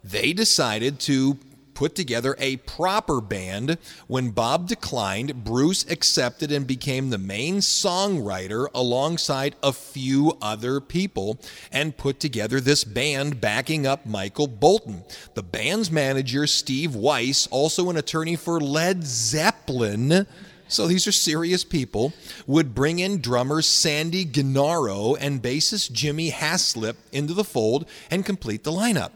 They 0.03 0.33
decided 0.33 0.99
to 1.01 1.37
put 1.77 1.93
together 1.93 2.35
a 2.39 2.57
proper 2.57 3.21
band. 3.21 3.77
When 4.07 4.31
Bob 4.31 4.67
declined, 4.67 5.43
Bruce 5.43 5.85
accepted 5.87 6.51
and 6.51 6.65
became 6.65 7.11
the 7.11 7.19
main 7.19 7.57
songwriter 7.57 8.65
alongside 8.73 9.55
a 9.61 9.71
few 9.71 10.35
other 10.41 10.79
people 10.79 11.39
and 11.71 11.95
put 11.95 12.19
together 12.19 12.59
this 12.59 12.83
band 12.83 13.39
backing 13.39 13.85
up 13.85 14.07
Michael 14.07 14.47
Bolton. 14.47 15.03
The 15.35 15.43
band's 15.43 15.91
manager, 15.91 16.47
Steve 16.47 16.95
Weiss, 16.95 17.45
also 17.51 17.91
an 17.91 17.97
attorney 17.97 18.35
for 18.35 18.59
Led 18.59 19.03
Zeppelin. 19.03 20.25
So 20.67 20.87
these 20.87 21.05
are 21.05 21.11
serious 21.11 21.63
people. 21.63 22.11
Would 22.47 22.73
bring 22.73 22.97
in 22.97 23.21
drummer 23.21 23.61
Sandy 23.61 24.25
Gennaro 24.25 25.13
and 25.13 25.43
bassist 25.43 25.91
Jimmy 25.91 26.31
Haslip 26.31 26.95
into 27.11 27.35
the 27.35 27.43
fold 27.43 27.87
and 28.09 28.25
complete 28.25 28.63
the 28.63 28.71
lineup. 28.71 29.11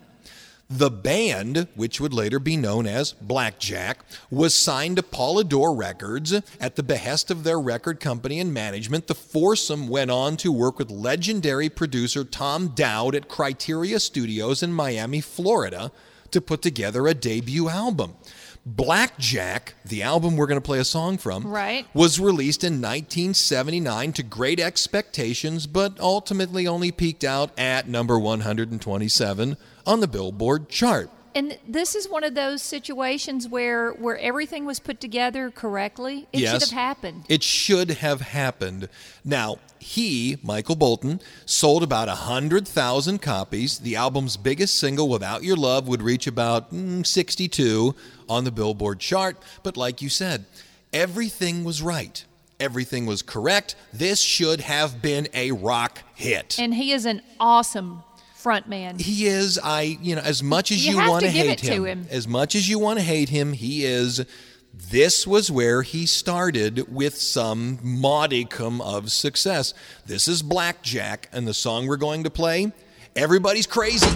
The 0.74 0.90
band, 0.90 1.68
which 1.76 2.00
would 2.00 2.14
later 2.14 2.40
be 2.40 2.56
known 2.56 2.88
as 2.88 3.12
Blackjack, 3.12 4.06
was 4.30 4.56
signed 4.56 4.96
to 4.96 5.04
Polydor 5.04 5.78
Records. 5.78 6.32
At 6.62 6.78
the 6.78 6.84
behest 6.84 7.30
of 7.30 7.44
their 7.44 7.60
record 7.60 8.00
company 8.00 8.40
and 8.40 8.54
management, 8.54 9.08
the 9.08 9.14
foursome 9.14 9.90
went 9.90 10.12
on 10.12 10.38
to 10.38 10.50
work 10.50 10.80
with 10.80 10.90
legendary 10.90 11.68
producer 11.68 12.24
Tom 12.24 12.70
Dowd 12.70 13.16
at 13.16 13.28
Criteria 13.28 14.00
Studios 14.00 14.64
in 14.64 14.72
Miami, 14.72 15.20
Florida, 15.20 15.92
to 16.32 16.40
put 16.40 16.62
together 16.62 17.06
a 17.06 17.14
debut 17.14 17.68
album. 17.68 18.16
Blackjack, 18.66 19.74
the 19.84 20.04
album 20.04 20.38
we're 20.38 20.46
going 20.46 20.60
to 20.62 20.66
play 20.66 20.80
a 20.80 20.84
song 20.84 21.18
from, 21.18 21.48
Right. 21.48 21.88
was 21.94 22.20
released 22.20 22.64
in 22.64 22.74
1979 22.74 24.14
to 24.14 24.24
great 24.24 24.60
expectations, 24.60 25.66
but 25.66 26.00
ultimately 26.00 26.68
only 26.68 26.92
peaked 26.92 27.24
out 27.24 27.58
at 27.58 27.90
number 27.90 28.20
127 28.20 29.58
on 29.86 30.00
the 30.00 30.08
Billboard 30.08 30.70
chart. 30.70 31.10
And 31.34 31.58
this 31.68 31.96
is 31.96 32.10
one 32.10 32.24
of 32.24 32.36
those 32.36 32.62
situations 32.62 33.48
where 33.48 33.92
where 33.92 34.18
everything 34.18 34.66
was 34.66 34.80
put 34.80 35.00
together 35.00 35.50
correctly. 35.50 36.28
It 36.34 36.42
yes, 36.42 36.52
should 36.52 36.62
have 36.62 36.78
happened. 36.78 37.26
It 37.30 37.44
should 37.44 37.92
have 37.92 38.22
happened. 38.22 38.90
Now, 39.24 39.60
he, 39.80 40.38
Michael 40.44 40.76
Bolton, 40.76 41.22
sold 41.46 41.84
about 41.84 42.08
a 42.08 42.12
100,000 42.12 43.22
copies. 43.22 43.80
The 43.80 43.96
album's 43.96 44.38
biggest 44.38 44.76
single, 44.76 45.10
Without 45.10 45.44
Your 45.44 45.56
Love, 45.56 45.88
would 45.88 46.02
reach 46.02 46.28
about 46.28 46.72
mm, 46.72 47.06
62 47.06 47.96
on 48.30 48.44
the 48.44 48.52
Billboard 48.52 49.00
chart. 49.00 49.38
But 49.64 49.78
like 49.78 50.02
you 50.02 50.10
said, 50.10 50.46
everything 50.94 51.64
was 51.64 51.82
right. 51.82 52.24
Everything 52.60 53.08
was 53.08 53.24
correct. 53.24 53.76
This 53.92 54.22
should 54.22 54.62
have 54.62 55.02
been 55.02 55.28
a 55.34 55.52
rock 55.52 56.04
hit. 56.14 56.60
And 56.60 56.76
he 56.76 56.92
is 56.92 57.08
an 57.08 57.24
awesome 57.40 58.04
frontman. 58.44 59.00
He 59.00 59.26
is. 59.28 59.60
I, 59.62 59.98
you 60.02 60.16
know, 60.16 60.22
as 60.22 60.42
much 60.42 60.72
as 60.72 60.86
You 60.86 61.00
you, 61.02 61.10
want 61.10 61.24
to 61.24 61.30
hate 61.32 61.50
it 61.50 61.58
to 61.60 61.86
him, 61.86 62.04
him. 62.04 62.08
as 62.10 62.28
much 62.28 62.56
as 62.56 62.68
you 62.70 62.80
want 62.80 63.00
to 63.00 63.06
hate 63.06 63.30
him, 63.30 63.54
he 63.54 63.86
is. 63.86 64.26
This 64.74 65.28
was 65.28 65.52
where 65.52 65.82
he 65.82 66.06
started 66.06 66.94
with 66.94 67.16
some 67.18 67.80
modicum 67.84 68.80
of 68.82 69.12
success. 69.12 69.74
This 70.06 70.28
is 70.28 70.42
Blackjack, 70.42 71.28
and 71.34 71.46
the 71.48 71.54
song 71.54 71.88
we're 71.88 71.98
going 71.98 72.24
to 72.24 72.30
play, 72.30 72.72
Everybody's 73.16 73.68
Crazy, 73.68 74.08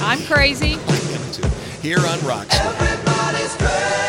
I'm 0.00 0.22
crazy. 0.22 0.68
here 1.82 1.98
on 1.98 2.18
Rockstar. 2.20 4.01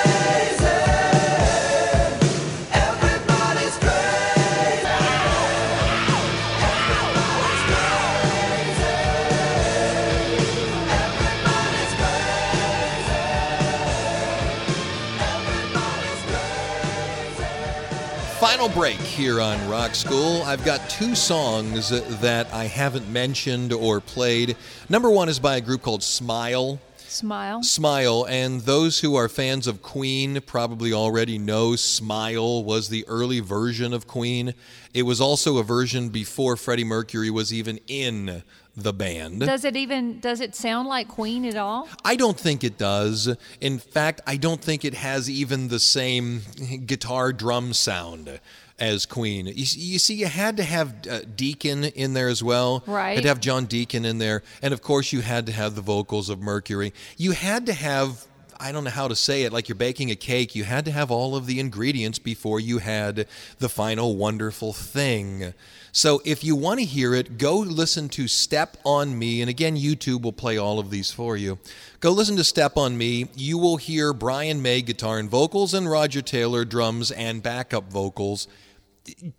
Final 18.43 18.67
break 18.67 18.97
here 18.97 19.39
on 19.39 19.69
Rock 19.69 19.95
School. 19.95 20.41
I've 20.41 20.65
got 20.65 20.89
two 20.89 21.15
songs 21.15 21.91
that 22.19 22.53
I 22.53 22.65
haven't 22.65 23.07
mentioned 23.07 23.71
or 23.71 24.01
played. 24.01 24.57
Number 24.89 25.09
one 25.09 25.29
is 25.29 25.39
by 25.39 25.55
a 25.55 25.61
group 25.61 25.81
called 25.81 26.03
Smile. 26.03 26.77
Smile. 26.97 27.63
Smile, 27.63 28.25
and 28.27 28.59
those 28.59 28.99
who 28.99 29.15
are 29.15 29.29
fans 29.29 29.65
of 29.65 29.81
Queen 29.81 30.41
probably 30.41 30.91
already 30.91 31.37
know 31.37 31.77
Smile 31.77 32.65
was 32.65 32.89
the 32.89 33.07
early 33.07 33.39
version 33.39 33.93
of 33.93 34.07
Queen. 34.07 34.53
It 34.93 35.03
was 35.03 35.21
also 35.21 35.57
a 35.57 35.63
version 35.63 36.09
before 36.09 36.57
Freddie 36.57 36.83
Mercury 36.83 37.29
was 37.29 37.53
even 37.53 37.79
in 37.87 38.43
the 38.75 38.93
band. 38.93 39.41
Does 39.41 39.65
it 39.65 39.75
even 39.75 40.19
does 40.19 40.41
it 40.41 40.55
sound 40.55 40.87
like 40.87 41.07
Queen 41.07 41.45
at 41.45 41.55
all? 41.55 41.87
I 42.03 42.15
don't 42.15 42.39
think 42.39 42.63
it 42.63 42.77
does. 42.77 43.35
In 43.61 43.79
fact, 43.79 44.21
I 44.25 44.37
don't 44.37 44.61
think 44.61 44.83
it 44.83 44.95
has 44.95 45.29
even 45.29 45.67
the 45.67 45.79
same 45.79 46.41
guitar 46.85 47.33
drum 47.33 47.73
sound 47.73 48.39
as 48.79 49.05
Queen. 49.05 49.45
You, 49.45 49.53
you 49.53 49.99
see, 49.99 50.15
you 50.15 50.25
had 50.25 50.57
to 50.57 50.63
have 50.63 51.07
uh, 51.07 51.19
Deacon 51.35 51.83
in 51.83 52.13
there 52.13 52.27
as 52.27 52.43
well. 52.43 52.83
Right. 52.87 53.13
Had 53.13 53.21
to 53.23 53.27
have 53.29 53.39
John 53.39 53.65
Deacon 53.65 54.05
in 54.05 54.17
there. 54.17 54.41
And 54.61 54.73
of 54.73 54.81
course, 54.81 55.13
you 55.13 55.21
had 55.21 55.45
to 55.45 55.51
have 55.51 55.75
the 55.75 55.81
vocals 55.81 56.29
of 56.29 56.39
Mercury. 56.39 56.93
You 57.17 57.31
had 57.31 57.65
to 57.67 57.73
have. 57.73 58.25
I 58.63 58.71
don't 58.71 58.85
know 58.85 58.91
how 58.91 59.09
to 59.09 59.15
say 59.15 59.43
it, 59.43 59.51
like 59.51 59.67
you're 59.67 59.75
baking 59.75 60.09
a 60.09 60.15
cake, 60.15 60.55
you 60.55 60.63
had 60.63 60.85
to 60.85 60.91
have 60.91 61.11
all 61.11 61.35
of 61.35 61.47
the 61.47 61.59
ingredients 61.59 62.17
before 62.17 62.61
you 62.61 62.77
had 62.77 63.27
the 63.59 63.67
final 63.67 64.15
wonderful 64.15 64.71
thing. 64.71 65.53
So 65.91 66.21
if 66.23 66.45
you 66.45 66.55
want 66.55 66.79
to 66.79 66.85
hear 66.85 67.13
it, 67.13 67.37
go 67.37 67.57
listen 67.57 68.07
to 68.09 68.29
Step 68.29 68.77
on 68.85 69.19
Me. 69.19 69.41
And 69.41 69.49
again, 69.49 69.75
YouTube 69.75 70.21
will 70.21 70.31
play 70.31 70.57
all 70.57 70.79
of 70.79 70.91
these 70.91 71.11
for 71.11 71.35
you. 71.35 71.59
Go 71.99 72.11
listen 72.11 72.37
to 72.37 72.43
Step 72.45 72.77
on 72.77 72.97
Me. 72.97 73.27
You 73.35 73.57
will 73.57 73.75
hear 73.75 74.13
Brian 74.13 74.61
May 74.61 74.81
guitar 74.81 75.19
and 75.19 75.29
vocals 75.29 75.73
and 75.73 75.91
Roger 75.91 76.21
Taylor 76.21 76.63
drums 76.63 77.11
and 77.11 77.43
backup 77.43 77.91
vocals. 77.91 78.47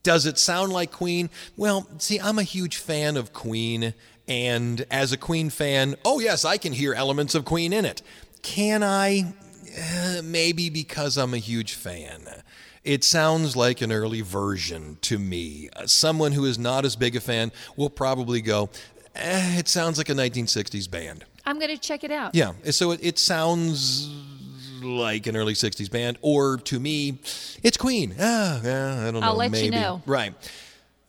Does 0.02 0.26
it 0.26 0.38
sound 0.38 0.70
like 0.70 0.92
Queen? 0.92 1.30
Well, 1.56 1.88
see, 1.96 2.20
I'm 2.20 2.38
a 2.38 2.42
huge 2.42 2.76
fan 2.76 3.16
of 3.16 3.32
Queen, 3.32 3.94
And 4.26 4.86
as 4.90 5.12
a 5.12 5.16
Queen 5.18 5.50
fan, 5.50 5.96
oh, 6.04 6.18
yes, 6.18 6.44
I 6.44 6.56
can 6.56 6.72
hear 6.72 6.94
elements 6.94 7.34
of 7.34 7.44
Queen 7.44 7.72
in 7.72 7.84
it. 7.84 8.02
Can 8.44 8.82
I? 8.82 9.34
Eh, 9.74 10.20
maybe 10.22 10.68
because 10.70 11.16
I'm 11.16 11.34
a 11.34 11.38
huge 11.38 11.74
fan. 11.74 12.28
It 12.84 13.02
sounds 13.02 13.56
like 13.56 13.80
an 13.80 13.90
early 13.90 14.20
version 14.20 14.98
to 15.00 15.18
me. 15.18 15.70
Someone 15.86 16.32
who 16.32 16.44
is 16.44 16.58
not 16.58 16.84
as 16.84 16.94
big 16.94 17.16
a 17.16 17.20
fan 17.20 17.50
will 17.74 17.88
probably 17.88 18.42
go, 18.42 18.68
eh, 19.14 19.58
it 19.58 19.66
sounds 19.66 19.96
like 19.96 20.10
a 20.10 20.12
1960s 20.12 20.88
band. 20.90 21.24
I'm 21.46 21.58
going 21.58 21.74
to 21.74 21.78
check 21.78 22.04
it 22.04 22.10
out. 22.10 22.34
Yeah, 22.34 22.52
so 22.70 22.90
it, 22.90 23.00
it 23.02 23.18
sounds 23.18 24.10
like 24.82 25.26
an 25.26 25.36
early 25.36 25.54
60s 25.54 25.90
band, 25.90 26.18
or 26.20 26.58
to 26.58 26.78
me, 26.78 27.18
it's 27.62 27.78
Queen. 27.78 28.14
Ah, 28.20 28.60
yeah, 28.62 29.00
I 29.00 29.10
don't 29.10 29.20
know. 29.20 29.26
I'll 29.26 29.36
let 29.36 29.46
you 29.46 29.50
maybe. 29.50 29.70
know. 29.70 30.02
Right. 30.04 30.34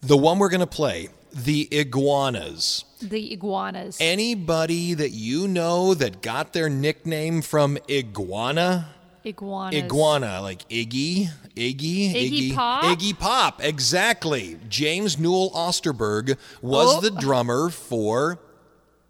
The 0.00 0.16
one 0.16 0.38
we're 0.38 0.48
going 0.48 0.60
to 0.60 0.66
play, 0.66 1.10
the 1.36 1.68
Iguanas. 1.70 2.84
The 3.00 3.32
iguanas. 3.34 3.98
Anybody 4.00 4.94
that 4.94 5.10
you 5.10 5.46
know 5.46 5.92
that 5.94 6.22
got 6.22 6.52
their 6.54 6.68
nickname 6.70 7.42
from 7.42 7.76
Iguana? 7.90 8.88
Iguanas. 9.24 9.82
Iguana, 9.82 10.40
like 10.40 10.66
Iggy, 10.68 11.28
Iggy, 11.54 12.14
Iggy 12.14 12.54
Pop? 12.54 12.84
Iggy 12.84 13.18
Pop, 13.18 13.62
exactly. 13.62 14.58
James 14.68 15.18
Newell 15.18 15.50
Osterberg 15.50 16.38
was 16.62 16.96
Oh. 16.96 17.00
the 17.00 17.10
drummer 17.10 17.68
for 17.68 18.38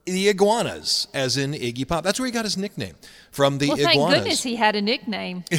the 0.06 0.28
Iguanas, 0.28 1.06
as 1.12 1.36
in 1.36 1.52
Iggy 1.52 1.86
Pop. 1.86 2.02
That's 2.02 2.18
where 2.18 2.26
he 2.26 2.32
got 2.32 2.44
his 2.44 2.56
nickname 2.56 2.94
from 3.36 3.58
the 3.58 3.68
Well, 3.68 3.76
thank 3.76 4.08
goodness 4.08 4.42
he 4.42 4.56
had 4.56 4.76
a 4.76 4.80
nickname. 4.80 5.44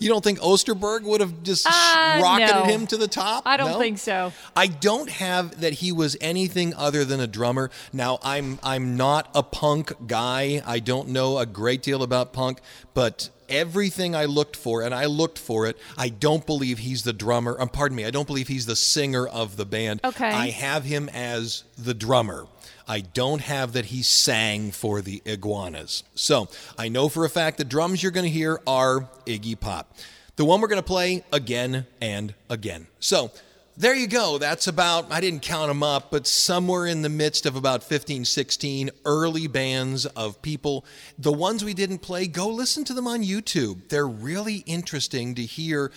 you 0.00 0.08
don't 0.08 0.24
think 0.24 0.40
Osterberg 0.40 1.02
would 1.04 1.20
have 1.20 1.44
just 1.44 1.64
Uh, 1.64 2.18
rocketed 2.20 2.56
no. 2.56 2.64
him 2.64 2.86
to 2.88 2.96
the 2.96 3.06
top? 3.06 3.44
I 3.46 3.56
don't 3.56 3.70
No? 3.70 3.78
think 3.78 3.98
so. 3.98 4.32
I 4.56 4.66
don't 4.66 5.08
have 5.08 5.60
that 5.60 5.74
he 5.74 5.92
was 5.92 6.16
anything 6.20 6.74
other 6.74 7.04
than 7.04 7.20
a 7.20 7.28
drummer. 7.28 7.70
Now 7.92 8.18
I'm 8.24 8.58
I'm 8.64 8.96
not 8.96 9.30
a 9.32 9.44
punk 9.44 9.92
guy. 10.08 10.60
I 10.66 10.80
don't 10.80 11.10
know 11.10 11.38
a 11.38 11.46
great 11.46 11.82
deal 11.84 12.02
about 12.02 12.32
punk, 12.32 12.58
but 12.94 13.28
everything 13.48 14.16
I 14.16 14.24
looked 14.24 14.56
for 14.56 14.82
and 14.82 14.92
I 14.92 15.04
looked 15.04 15.38
for 15.38 15.66
it, 15.66 15.78
I 15.96 16.08
don't 16.08 16.44
believe 16.44 16.78
he's 16.78 17.04
the 17.04 17.12
drummer. 17.12 17.56
Um, 17.60 17.68
pardon 17.68 17.94
me, 17.96 18.04
I 18.04 18.10
don't 18.10 18.26
believe 18.26 18.48
he's 18.48 18.66
the 18.66 18.74
singer 18.74 19.24
of 19.24 19.56
the 19.56 19.64
band. 19.64 20.00
Okay. 20.02 20.28
I 20.28 20.48
have 20.50 20.82
him 20.82 21.08
as 21.10 21.62
the 21.78 21.94
drummer. 21.94 22.48
I 22.88 23.00
don't 23.00 23.40
have 23.40 23.72
that 23.72 23.86
he 23.86 24.02
sang 24.02 24.70
for 24.70 25.00
the 25.00 25.22
Iguanas. 25.24 26.04
So 26.14 26.48
I 26.78 26.88
know 26.88 27.08
for 27.08 27.24
a 27.24 27.30
fact 27.30 27.58
the 27.58 27.64
drums 27.64 28.02
you're 28.02 28.12
going 28.12 28.24
to 28.26 28.30
hear 28.30 28.60
are 28.66 29.08
Iggy 29.26 29.58
Pop. 29.58 29.94
The 30.36 30.44
one 30.44 30.60
we're 30.60 30.68
going 30.68 30.82
to 30.82 30.86
play 30.86 31.24
again 31.32 31.86
and 32.00 32.34
again. 32.48 32.86
So 33.00 33.30
there 33.78 33.94
you 33.94 34.06
go. 34.06 34.38
That's 34.38 34.68
about, 34.68 35.12
I 35.12 35.20
didn't 35.20 35.42
count 35.42 35.68
them 35.68 35.82
up, 35.82 36.10
but 36.10 36.26
somewhere 36.26 36.86
in 36.86 37.02
the 37.02 37.10
midst 37.10 37.44
of 37.44 37.56
about 37.56 37.82
15, 37.82 38.24
16 38.24 38.90
early 39.04 39.48
bands 39.48 40.06
of 40.06 40.40
people. 40.40 40.86
The 41.18 41.32
ones 41.32 41.62
we 41.62 41.74
didn't 41.74 41.98
play, 41.98 42.26
go 42.26 42.48
listen 42.48 42.84
to 42.84 42.94
them 42.94 43.06
on 43.06 43.22
YouTube. 43.22 43.88
They're 43.88 44.08
really 44.08 44.56
interesting 44.66 45.34
to 45.34 45.42
hear 45.42 45.92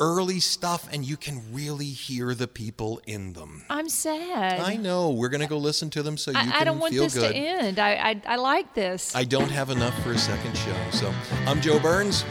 early 0.00 0.40
stuff, 0.40 0.88
and 0.92 1.04
you 1.04 1.16
can 1.16 1.40
really 1.52 1.86
hear 1.86 2.34
the 2.34 2.48
people 2.48 3.00
in 3.06 3.32
them. 3.32 3.62
I'm 3.70 3.88
sad. 3.88 4.60
I 4.60 4.76
know. 4.76 5.10
We're 5.10 5.28
going 5.28 5.40
to 5.40 5.46
go 5.46 5.58
listen 5.58 5.90
to 5.90 6.02
them 6.02 6.16
so 6.16 6.30
you 6.32 6.36
I, 6.38 6.42
can 6.42 6.52
I 6.52 6.64
don't 6.64 6.78
want 6.80 6.92
feel 6.92 7.04
this 7.04 7.14
good. 7.14 7.30
to 7.32 7.36
end. 7.36 7.78
I, 7.78 7.92
I 7.94 8.22
I 8.26 8.36
like 8.36 8.74
this. 8.74 9.14
I 9.14 9.24
don't 9.24 9.50
have 9.50 9.70
enough 9.70 9.94
for 10.02 10.12
a 10.12 10.18
second 10.18 10.56
show. 10.56 10.74
So 10.90 11.12
I'm 11.46 11.60
Joe 11.60 11.78
Burns. 11.78 12.24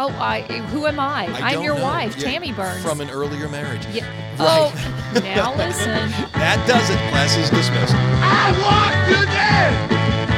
oh, 0.00 0.08
I 0.20 0.42
who 0.72 0.86
am 0.86 0.98
I? 0.98 1.26
I 1.40 1.54
am 1.54 1.62
your 1.62 1.76
know. 1.76 1.84
wife, 1.84 2.16
Yeah, 2.18 2.24
Tammy 2.24 2.52
Burns. 2.52 2.82
From 2.82 3.00
an 3.00 3.10
earlier 3.10 3.48
marriage. 3.48 3.86
yeah. 3.92 4.04
Right. 4.36 4.72
Oh, 4.74 5.20
now 5.22 5.54
listen. 5.56 6.10
That 6.34 6.58
does 6.68 6.90
it. 6.90 6.98
Class 7.10 7.36
is 7.36 7.48
dismissed. 7.48 7.94
I 7.94 8.50
want 8.60 8.94
to 9.08 9.24
dance. 9.32 10.33